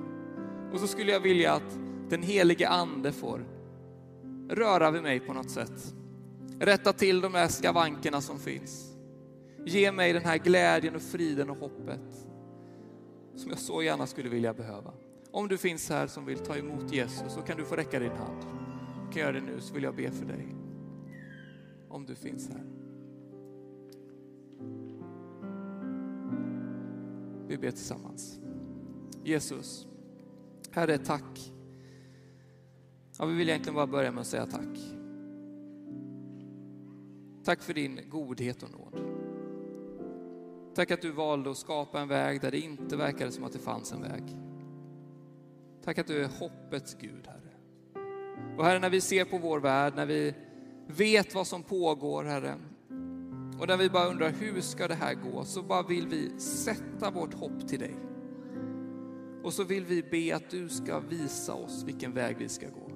Och 0.73 0.81
så 0.81 0.87
skulle 0.87 1.13
jag 1.13 1.21
vilja 1.21 1.53
att 1.53 1.79
den 2.09 2.23
helige 2.23 2.69
ande 2.69 3.13
får 3.13 3.47
röra 4.49 4.91
vid 4.91 5.03
mig 5.03 5.21
på 5.21 5.33
något 5.33 5.51
sätt. 5.51 5.95
Rätta 6.61 6.93
till 6.93 7.21
de 7.21 7.35
här 7.35 7.49
skavankerna 7.49 8.21
som 8.21 8.39
finns. 8.39 8.94
Ge 9.67 9.93
mig 9.93 10.13
den 10.13 10.23
här 10.23 10.39
glädjen 10.39 10.95
och 10.95 11.03
friden 11.03 11.51
och 11.51 11.57
hoppet 11.57 12.27
som 13.37 13.51
jag 13.51 13.59
så 13.59 13.83
gärna 13.83 14.07
skulle 14.07 14.29
vilja 14.29 14.55
behöva. 14.55 14.93
Om 15.31 15.49
du 15.49 15.59
finns 15.59 15.91
här 15.91 16.07
som 16.07 16.25
vill 16.25 16.39
ta 16.39 16.57
emot 16.57 16.93
Jesus 16.93 17.33
så 17.33 17.41
kan 17.41 17.57
du 17.57 17.65
få 17.65 17.77
räcka 17.77 17.99
din 17.99 18.13
hand. 18.13 18.45
Du 19.07 19.13
kan 19.13 19.23
göra 19.23 19.33
det 19.33 19.41
nu 19.41 19.61
så 19.61 19.75
vill 19.75 19.83
jag 19.83 19.97
be 19.97 20.11
för 20.11 20.27
dig. 20.27 20.55
Om 21.89 22.07
du 22.07 22.15
finns 22.15 22.49
här. 22.49 22.65
Vi 27.49 27.59
ber 27.59 27.71
tillsammans. 27.71 28.39
Jesus, 29.25 29.87
Herre 30.71 30.99
tack. 30.99 31.53
Ja, 33.19 33.27
vi 33.27 33.35
vill 33.35 33.49
egentligen 33.49 33.75
bara 33.75 33.87
börja 33.87 34.13
med 34.13 34.21
att 34.21 34.27
säga 34.27 34.47
tack. 34.47 34.79
Tack 37.45 37.63
för 37.63 37.75
din 37.75 38.01
godhet 38.09 38.63
och 38.63 38.71
nåd. 38.71 39.14
Tack 40.75 40.91
att 40.91 41.03
du 41.03 41.11
valde 41.11 41.51
att 41.51 41.57
skapa 41.57 42.01
en 42.01 42.09
väg 42.09 42.41
där 42.41 42.51
det 42.51 42.59
inte 42.59 42.97
verkade 42.97 43.33
som 43.33 43.45
att 43.45 43.53
det 43.53 43.59
fanns 43.59 43.93
en 43.93 44.03
väg. 44.03 44.23
Tack 45.85 45.99
att 45.99 46.07
du 46.07 46.25
är 46.25 46.29
hoppets 46.29 46.97
Gud, 47.01 47.27
Herre. 47.27 47.55
Och 48.59 48.65
Herre, 48.65 48.79
när 48.79 48.91
vi 48.91 49.01
ser 49.01 49.25
på 49.25 49.39
vår 49.39 49.61
värld, 49.61 49.93
när 49.97 50.07
vi 50.07 50.35
vet 50.87 51.35
vad 51.35 51.47
som 51.47 51.63
pågår, 51.63 52.25
Herre, 52.25 52.55
och 53.61 53.69
när 53.69 53.77
vi 53.77 53.91
bara 53.91 54.09
undrar 54.09 54.31
hur 54.31 54.61
ska 54.61 54.89
det 54.89 54.95
här 54.95 55.15
gå, 55.15 55.45
så 55.45 55.63
bara 55.63 55.83
vill 55.83 56.09
vi 56.09 56.41
sätta 56.41 57.11
vårt 57.11 57.35
hopp 57.35 57.69
till 57.69 57.79
dig. 57.79 57.95
Och 59.43 59.53
så 59.53 59.65
vill 59.65 59.85
vi 59.85 60.03
be 60.03 60.37
att 60.37 60.51
du 60.51 60.69
ska 60.69 61.01
visa 61.01 61.55
oss 61.55 61.85
vilken 61.87 62.13
väg 62.13 62.37
vi 62.39 62.49
ska 62.49 62.67
gå. 62.67 62.91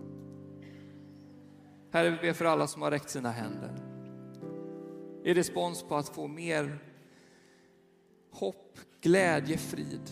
Herre, 1.91 2.11
vi 2.11 2.17
ber 2.17 2.33
för 2.33 2.45
alla 2.45 2.67
som 2.67 2.83
har 2.83 2.91
räckt 2.91 3.11
sina 3.11 3.31
händer. 3.31 3.75
I 5.25 5.35
respons 5.35 5.83
på 5.83 5.97
att 5.97 6.09
få 6.09 6.29
mer 6.29 6.79
hopp, 8.31 8.79
glädje, 9.01 9.59
frid. 9.59 10.11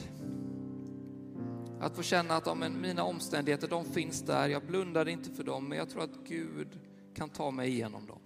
Att 1.80 1.96
få 1.96 2.02
känna 2.02 2.34
att 2.34 2.46
ja, 2.46 2.54
men 2.54 2.80
mina 2.80 3.04
omständigheter, 3.04 3.68
de 3.68 3.84
finns 3.84 4.22
där. 4.22 4.48
Jag 4.48 4.66
blundar 4.66 5.08
inte 5.08 5.30
för 5.30 5.44
dem, 5.44 5.68
men 5.68 5.78
jag 5.78 5.90
tror 5.90 6.02
att 6.02 6.24
Gud 6.24 6.80
kan 7.14 7.28
ta 7.28 7.50
mig 7.50 7.68
igenom 7.68 8.06
dem. 8.06 8.18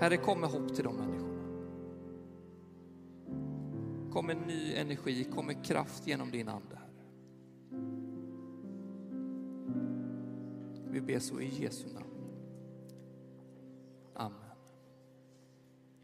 Herre, 0.00 0.16
kom 0.16 0.40
med 0.40 0.50
hopp 0.50 0.74
till 0.74 0.84
de 0.84 0.96
människorna. 0.96 1.30
Kom 4.12 4.26
med 4.26 4.36
ny 4.46 4.74
energi, 4.74 5.24
kom 5.24 5.46
med 5.46 5.64
kraft 5.64 6.06
genom 6.06 6.30
din 6.30 6.48
Ande, 6.48 6.76
Herre. 6.76 6.90
Vi 10.90 11.00
ber 11.00 11.18
så 11.18 11.40
i 11.40 11.62
Jesu 11.62 11.88
namn. 11.94 12.09